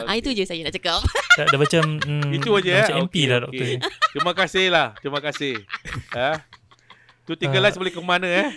Ah 0.00 0.14
itu 0.14 0.28
je 0.30 0.44
saya 0.44 0.60
nak 0.60 0.70
cakap. 0.70 1.00
Dah, 1.38 1.48
dah 1.48 1.56
macam 1.56 1.96
mm, 1.96 2.34
Itu 2.34 2.52
aja 2.52 2.60
dah 2.60 2.68
ya. 2.68 2.82
Macam 2.84 2.96
MP 3.00 3.14
Okey, 3.16 3.24
dah 3.24 3.36
okey. 3.40 3.40
doktor. 3.40 3.66
Terima 4.12 4.32
kasih 4.32 4.64
lah. 4.68 4.88
Terima 4.94 5.18
kasih. 5.18 5.54
ha? 6.12 6.44
Tu 7.28 7.36
tiga 7.36 7.54
Ah. 7.54 7.62
likes 7.62 7.76
boleh 7.76 7.92
ke 7.92 8.00
mana 8.00 8.24
eh? 8.24 8.48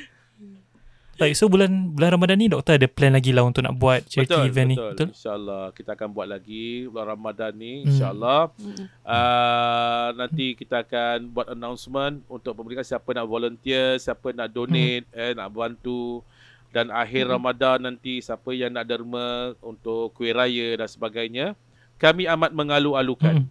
Baik, 1.20 1.38
so 1.38 1.46
bulan 1.46 1.70
bulan 1.92 2.18
Ramadan 2.18 2.34
ni 2.34 2.50
doktor 2.50 2.74
ada 2.74 2.88
plan 2.88 3.14
lagi 3.14 3.30
lah 3.30 3.46
untuk 3.46 3.62
nak 3.62 3.78
buat 3.78 4.02
charity 4.10 4.32
betul, 4.32 4.48
event 4.48 4.68
ni. 4.68 4.74
betul. 4.74 4.90
Betul? 4.90 5.08
InsyaAllah 5.12 5.64
kita 5.70 5.90
akan 5.94 6.08
buat 6.10 6.26
lagi 6.26 6.66
bulan 6.88 7.08
Ramadan 7.12 7.52
ni. 7.54 7.74
Hmm. 7.78 7.86
InsyaAllah. 7.86 8.42
Mm-mm. 8.58 8.86
Uh, 9.06 10.08
nanti 10.18 10.46
kita 10.56 10.82
akan 10.82 11.30
buat 11.30 11.48
announcement 11.48 12.26
untuk 12.26 12.58
memberikan 12.58 12.82
siapa 12.82 13.06
nak 13.12 13.28
volunteer, 13.28 14.00
siapa 14.00 14.34
nak 14.34 14.50
donate, 14.50 15.06
eh, 15.12 15.36
nak 15.36 15.52
bantu. 15.52 16.26
Dan 16.72 16.90
akhir 16.90 17.28
Hmm. 17.28 17.34
Ramadan 17.36 17.78
nanti 17.84 18.18
siapa 18.18 18.50
yang 18.50 18.72
nak 18.72 18.88
derma 18.88 19.54
untuk 19.62 20.16
kuih 20.16 20.32
raya 20.32 20.74
dan 20.74 20.88
sebagainya. 20.88 21.54
Kami 22.00 22.26
amat 22.26 22.50
mengalu-alukan. 22.50 23.46
Hmm. 23.46 23.48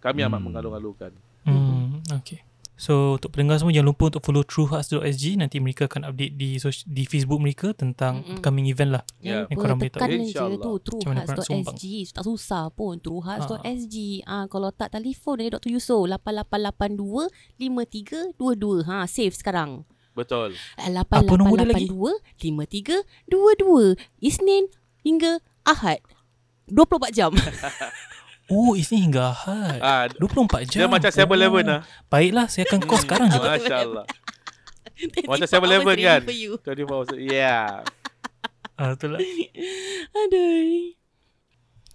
Kami 0.00 0.18
amat 0.24 0.34
Hmm. 0.34 0.46
mengalu-alukan. 0.50 1.12
Hmm, 1.44 2.00
okay. 2.10 2.42
So 2.76 3.14
untuk 3.14 3.30
pendengar 3.30 3.56
semua 3.56 3.70
jangan 3.70 3.86
lupa 3.88 4.04
untuk 4.08 4.18
follow 4.20 4.42
truehearts.sg 4.42 5.24
nanti 5.36 5.56
mereka 5.58 5.86
akan 5.86 6.10
update 6.10 6.34
di 6.34 6.58
sos- 6.58 6.82
di 6.82 7.04
Facebook 7.04 7.38
mereka 7.38 7.70
tentang 7.70 8.18
Mm-mm. 8.18 8.34
upcoming 8.36 8.66
event 8.66 8.90
lah. 8.92 9.02
Ya. 9.18 9.46
Yang 9.46 9.56
korang 9.56 9.78
lupa 9.78 9.80
boleh 9.80 9.90
tahu. 9.90 10.00
tekan 10.00 10.10
je 10.10 10.18
InsyaAllah. 10.26 10.58
tu 10.58 10.72
truehearts.sg 10.82 11.84
tak 12.10 12.24
susah 12.24 12.64
pun 12.68 12.98
truehearts.sg 12.98 13.96
ah 14.24 14.44
kalau 14.46 14.68
tak 14.68 14.90
telefon 14.90 15.34
dari 15.36 15.50
Dr. 15.50 15.70
Yusof 15.70 16.02
8882 16.04 17.30
5322 17.56 18.82
ha 18.84 19.06
save 19.06 19.32
sekarang 19.32 19.86
Betul. 20.12 20.54
Apa 20.74 21.22
nombor 21.32 21.58
dia 21.58 21.66
lagi? 21.68 21.90
8882 21.90 23.02
5322 23.30 23.98
Isnin 24.20 24.64
hingga 25.00 25.38
Ahad 25.64 26.02
24 26.66 27.10
jam 27.12 27.30
Oh, 28.52 28.76
ini 28.76 28.96
hingga 29.08 29.32
Ahad. 29.32 29.78
Ah, 29.80 30.04
24 30.12 30.68
jam. 30.68 30.84
dia 30.84 30.88
macam 30.88 31.08
7-Eleven 31.08 31.64
oh. 31.64 31.70
lah. 31.72 31.80
Baiklah, 32.12 32.46
saya 32.46 32.68
akan 32.68 32.80
call 32.84 33.00
sekarang 33.00 33.28
juga. 33.32 33.56
Masya 33.56 33.76
Allah. 33.80 34.04
Macam 35.24 35.46
24 35.48 35.48
7-Eleven 35.48 35.80
hours 35.80 35.88
ready 35.88 36.04
kan? 36.04 36.20
for 36.22 36.36
you. 36.36 36.52
24 36.60 36.92
hours. 36.92 37.08
Yeah. 37.16 37.68
Ah, 38.74 38.92
betul 38.92 39.16
lah. 39.16 39.20
Aduh 40.20 40.92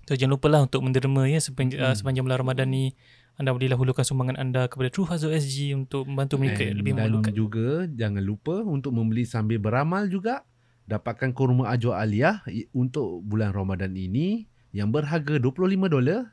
So 0.03 0.17
jangan 0.17 0.41
lupa 0.41 0.47
lah 0.49 0.65
untuk 0.65 0.81
menderma 0.81 1.29
ya 1.29 1.37
sepanjang, 1.37 1.77
Hmm. 1.77 1.91
uh, 1.91 1.93
sepanjang 1.93 2.25
bulan 2.25 2.41
Ramadan 2.41 2.65
ni 2.65 2.97
anda 3.37 3.53
bolehlah 3.53 3.77
hulurkan 3.77 4.01
sumbangan 4.01 4.41
anda 4.41 4.65
kepada 4.65 4.89
truehearts.sg 4.89 5.57
untuk 5.77 6.09
membantu 6.09 6.41
mereka 6.41 6.65
And 6.65 6.81
lebih 6.81 6.97
dan 6.97 7.13
memerlukan. 7.13 7.31
juga 7.31 7.67
jangan 7.87 8.23
lupa 8.25 8.65
untuk 8.65 8.91
membeli 8.91 9.23
sambil 9.23 9.61
beramal 9.61 10.09
juga 10.09 10.41
dapatkan 10.89 11.29
kurma 11.31 11.69
ajwa 11.69 12.01
aliyah 12.01 12.41
untuk 12.73 13.21
bulan 13.21 13.53
Ramadan 13.53 13.93
ini 13.93 14.49
yang 14.75 14.93
berharga 14.93 15.41
25 15.41 15.89
dolar 15.89 16.29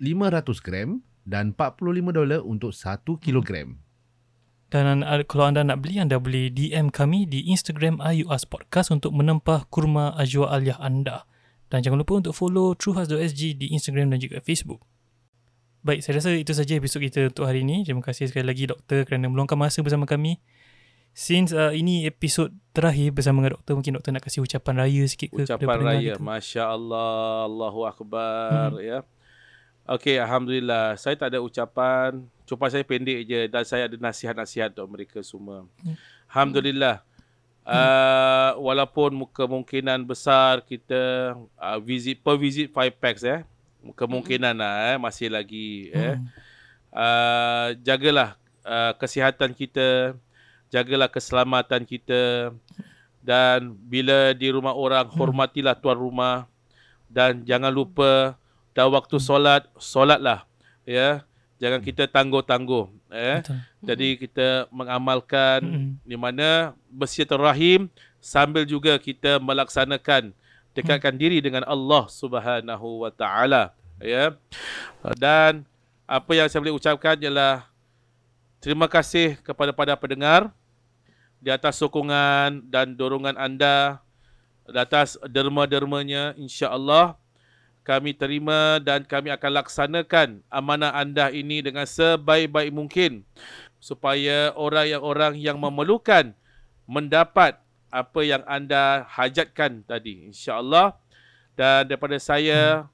500 0.00 0.64
gram 0.64 1.04
dan 1.28 1.52
45 1.52 2.16
dolar 2.16 2.40
untuk 2.44 2.72
1 2.72 3.04
kilogram. 3.20 3.80
Dan 4.70 5.02
kalau 5.26 5.50
anda 5.50 5.66
nak 5.66 5.82
beli 5.82 5.98
anda 5.98 6.22
boleh 6.22 6.46
DM 6.46 6.94
kami 6.94 7.26
di 7.26 7.50
Instagram 7.50 7.98
IUS 7.98 8.46
Podcast 8.46 8.94
untuk 8.94 9.10
menempah 9.10 9.66
kurma 9.66 10.14
ajwa 10.14 10.46
aliyah 10.46 10.78
anda. 10.78 11.26
Dan 11.70 11.82
jangan 11.82 12.02
lupa 12.02 12.22
untuk 12.22 12.34
follow 12.34 12.78
truehearts.sg 12.78 13.58
di 13.58 13.66
Instagram 13.74 14.14
dan 14.14 14.22
juga 14.22 14.38
Facebook. 14.38 14.82
Baik, 15.82 16.06
saya 16.06 16.22
rasa 16.22 16.30
itu 16.36 16.54
saja 16.54 16.78
episod 16.78 17.02
kita 17.02 17.32
untuk 17.34 17.50
hari 17.50 17.66
ini. 17.66 17.82
Terima 17.82 18.04
kasih 18.04 18.30
sekali 18.30 18.46
lagi 18.46 18.70
doktor 18.70 19.02
kerana 19.08 19.26
meluangkan 19.26 19.58
masa 19.58 19.82
bersama 19.82 20.06
kami. 20.06 20.38
Since 21.10 21.50
uh, 21.52 21.74
ini 21.74 22.06
episod 22.06 22.54
terakhir 22.70 23.10
bersama 23.12 23.42
dengan 23.42 23.58
doktor, 23.58 23.74
mungkin 23.76 23.98
doktor 23.98 24.10
nak 24.14 24.24
kasih 24.24 24.46
ucapan 24.46 24.86
raya 24.86 25.02
sikit 25.10 25.28
ke 25.34 25.42
Ucapan 25.42 25.78
raya. 25.82 26.14
kita? 26.14 26.22
Masya 26.22 26.64
Allah. 26.70 27.50
Allahu 27.50 27.80
Akbar. 27.84 28.78
Ya. 28.78 29.02
Okey, 29.90 30.22
Alhamdulillah. 30.22 30.94
Saya 30.94 31.18
tak 31.18 31.34
ada 31.34 31.42
ucapan. 31.42 32.22
Cuma 32.46 32.70
saya 32.70 32.86
pendek 32.86 33.26
je. 33.26 33.40
Dan 33.50 33.62
saya 33.66 33.90
ada 33.90 33.96
nasihat-nasihat 33.98 34.70
untuk 34.78 34.88
mereka 34.88 35.18
semua. 35.20 35.66
Hmm. 35.82 35.98
Alhamdulillah. 36.30 37.02
Uh, 37.70 38.56
walaupun 38.58 39.14
kemungkinan 39.30 40.02
besar 40.02 40.58
kita 40.64 41.34
uh, 41.54 41.78
visit 41.78 42.18
per 42.18 42.34
visit 42.34 42.70
5 42.70 42.96
packs 42.96 43.22
eh. 43.26 43.42
Kemungkinan 43.98 44.54
lah 44.56 44.94
eh. 44.94 44.96
Masih 44.96 45.26
lagi 45.26 45.90
eh. 45.90 46.16
Hmm. 46.16 46.26
uh, 46.94 47.68
jagalah 47.82 48.38
uh, 48.62 48.94
kesihatan 48.94 49.50
kita, 49.52 50.14
jagalah 50.70 51.10
keselamatan 51.10 51.84
kita. 51.84 52.54
Dan 53.20 53.76
bila 53.86 54.32
di 54.32 54.48
rumah 54.48 54.72
orang 54.72 55.06
hormatilah 55.12 55.76
tuan 55.76 55.98
rumah. 55.98 56.48
Dan 57.10 57.42
jangan 57.42 57.74
lupa 57.74 58.38
dah 58.72 58.86
waktu 58.86 59.18
solat 59.18 59.66
solatlah 59.76 60.46
ya. 60.86 61.26
Jangan 61.60 61.84
kita 61.84 62.08
tangguh-tangguh 62.08 62.88
eh 63.10 63.42
Betul. 63.42 63.58
jadi 63.82 64.08
kita 64.16 64.48
mengamalkan 64.70 65.58
Mm-mm. 65.60 65.88
di 66.06 66.14
mana 66.14 66.72
bersilaturahim 66.88 67.90
sambil 68.22 68.62
juga 68.62 68.94
kita 68.96 69.42
melaksanakan 69.42 70.30
dekatkan 70.72 71.18
diri 71.18 71.42
dengan 71.42 71.66
Allah 71.66 72.06
Subhanahu 72.06 73.02
wa 73.02 73.10
taala 73.10 73.74
ya. 73.98 74.32
Dan 75.18 75.66
apa 76.06 76.30
yang 76.32 76.46
saya 76.46 76.62
boleh 76.62 76.78
ucapkan 76.78 77.18
ialah 77.18 77.66
terima 78.62 78.86
kasih 78.86 79.36
kepada 79.42 79.74
para 79.74 79.98
pendengar 79.98 80.54
di 81.40 81.48
atas 81.48 81.80
sokongan 81.80 82.68
dan 82.68 82.94
dorongan 82.94 83.36
anda 83.40 84.04
di 84.68 84.78
atas 84.78 85.16
derma-dermanya 85.26 86.36
insya-Allah 86.36 87.16
kami 87.82 88.12
terima 88.14 88.78
dan 88.78 89.02
kami 89.02 89.32
akan 89.32 89.50
laksanakan 89.64 90.28
amanah 90.52 90.94
anda 90.94 91.32
ini 91.32 91.64
dengan 91.64 91.88
sebaik-baik 91.88 92.70
mungkin 92.70 93.24
supaya 93.80 94.52
orang 94.54 94.86
yang 94.86 95.02
orang 95.02 95.32
yang 95.40 95.56
memerlukan 95.56 96.36
mendapat 96.84 97.56
apa 97.90 98.20
yang 98.22 98.44
anda 98.46 99.08
hajatkan 99.10 99.82
tadi 99.82 100.30
insya-Allah. 100.30 100.94
Dan 101.58 101.90
daripada 101.90 102.16
saya 102.20 102.86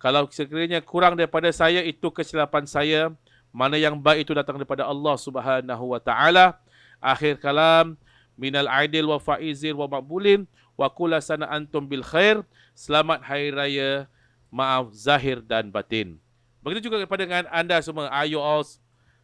kalau 0.00 0.24
sekiranya 0.30 0.80
kurang 0.80 1.18
daripada 1.18 1.50
saya 1.52 1.84
itu 1.84 2.08
kesilapan 2.08 2.64
saya. 2.64 3.12
Mana 3.48 3.80
yang 3.80 3.96
baik 3.96 4.28
itu 4.28 4.32
datang 4.36 4.60
daripada 4.60 4.84
Allah 4.84 5.16
Subhanahu 5.16 5.96
wa 5.96 6.00
taala 6.00 6.60
akhir 6.98 7.38
kalam 7.38 7.94
minal 8.34 8.66
aidil 8.66 9.08
wa 9.08 9.18
faizir 9.18 9.74
wa 9.74 9.86
maqbulin 9.86 10.46
wa 10.74 10.86
kula 10.86 11.18
sana 11.18 11.46
antum 11.48 11.82
bil 11.82 12.02
khair 12.02 12.42
selamat 12.74 13.22
hari 13.22 13.50
raya 13.50 14.06
maaf 14.48 14.90
zahir 14.94 15.38
dan 15.40 15.68
batin 15.68 16.16
begitu 16.62 16.86
juga 16.86 17.02
kepada 17.02 17.22
dengan 17.22 17.44
anda 17.50 17.78
semua 17.78 18.06
ayo 18.14 18.38
all 18.38 18.62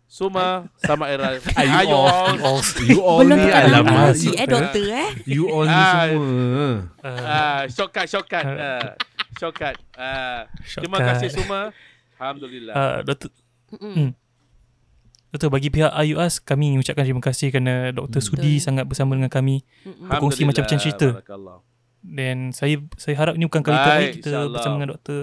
semua 0.05 0.69
sama 0.77 1.09
era 1.09 1.41
Ayo 1.57 1.97
all. 1.97 2.37
All. 2.37 2.61
You 2.85 3.01
all 3.01 3.25
Belum 3.25 3.41
ni 3.41 3.49
alamak. 3.49 4.13
lagi 4.13 4.31
eh 4.37 4.47
doktor 4.47 4.85
eh 4.85 5.11
You 5.25 5.48
all 5.48 5.65
ni 5.65 5.73
Ah. 5.73 5.88
semua. 6.05 6.29
Uh, 7.01 7.19
ah 7.25 7.61
shortcut 7.73 8.07
shortcut 8.07 8.44
ah 8.44 8.94
shortcut 9.40 9.77
ah 9.96 10.44
terima 10.69 11.01
kasih 11.01 11.33
semua 11.33 11.73
alhamdulillah 12.21 12.75
Uh, 12.77 12.98
doktor, 13.03 13.31
Mm-mm. 13.81 14.13
Doktor 15.35 15.51
bagi 15.51 15.67
pihak 15.67 15.91
IUS 15.91 16.39
kami 16.39 16.71
mengucapkan 16.73 17.03
terima 17.03 17.19
kasih 17.19 17.51
kerana 17.51 17.91
Dr. 17.91 18.23
Hmm. 18.23 18.27
Sudi 18.31 18.55
Betul. 18.55 18.63
sangat 18.63 18.85
bersama 18.87 19.19
dengan 19.19 19.27
kami 19.29 19.67
berkongsi 19.83 20.47
macam-macam 20.47 20.79
cerita. 20.79 21.09
Dan 22.05 22.55
saya 22.55 22.79
saya 22.95 23.19
harap 23.19 23.35
ini 23.35 23.51
bukan 23.51 23.61
kali 23.61 23.75
terakhir 23.75 24.11
kita 24.15 24.29
insyaAllah. 24.31 24.53
bersama 24.55 24.75
dengan 24.79 24.91
Dr. 24.95 25.19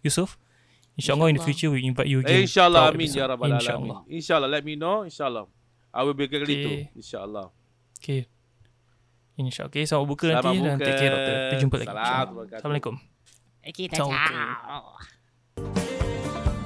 Yusof. 0.00 0.40
InsyaAllah 0.92 1.28
in 1.28 1.36
the 1.36 1.44
future 1.44 1.68
we 1.68 1.84
invite 1.84 2.08
you 2.08 2.20
again. 2.20 2.44
InsyaAllah 2.44 2.92
amin 2.92 3.08
ya 3.08 3.24
rabbal 3.24 3.48
alamin. 3.48 3.60
InsyaAllah. 3.60 3.98
InsyaAllah 4.08 4.48
let 4.48 4.62
me 4.62 4.74
know 4.74 5.04
insyaAllah. 5.04 5.44
I 5.92 6.00
will 6.02 6.12
be 6.12 6.24
glad 6.24 6.48
Okay. 6.48 6.56
itu 6.56 6.70
insyaAllah. 6.96 7.52
Okay. 8.00 8.24
InsyaAllah. 9.36 9.68
Okay, 9.68 9.84
selamat 9.84 10.06
buka 10.06 10.24
Selamat 10.28 10.44
nanti 10.44 10.56
dan 10.60 10.76
buka. 10.76 10.84
take 10.84 10.96
care 10.96 11.12
doktor. 11.12 11.34
Kita 11.34 11.56
jumpa 11.60 11.76
lagi. 11.76 11.88
Assalamualaikum. 12.56 12.94
Okay, 13.62 13.86
Ciao. 13.88 14.08
ciao. 14.08 15.20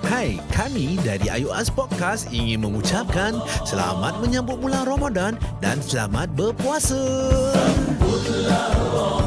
Hai, 0.06 0.38
kami 0.54 1.02
dari 1.02 1.26
Ayu 1.26 1.50
As 1.50 1.66
Podcast 1.66 2.30
ingin 2.30 2.62
mengucapkan 2.62 3.42
selamat 3.66 4.22
menyambut 4.22 4.62
bulan 4.62 4.86
Ramadan 4.86 5.34
dan 5.58 5.82
selamat 5.82 6.30
berpuasa. 6.38 6.94
Sambutlah 7.50 8.70
Ramadan. 8.86 9.25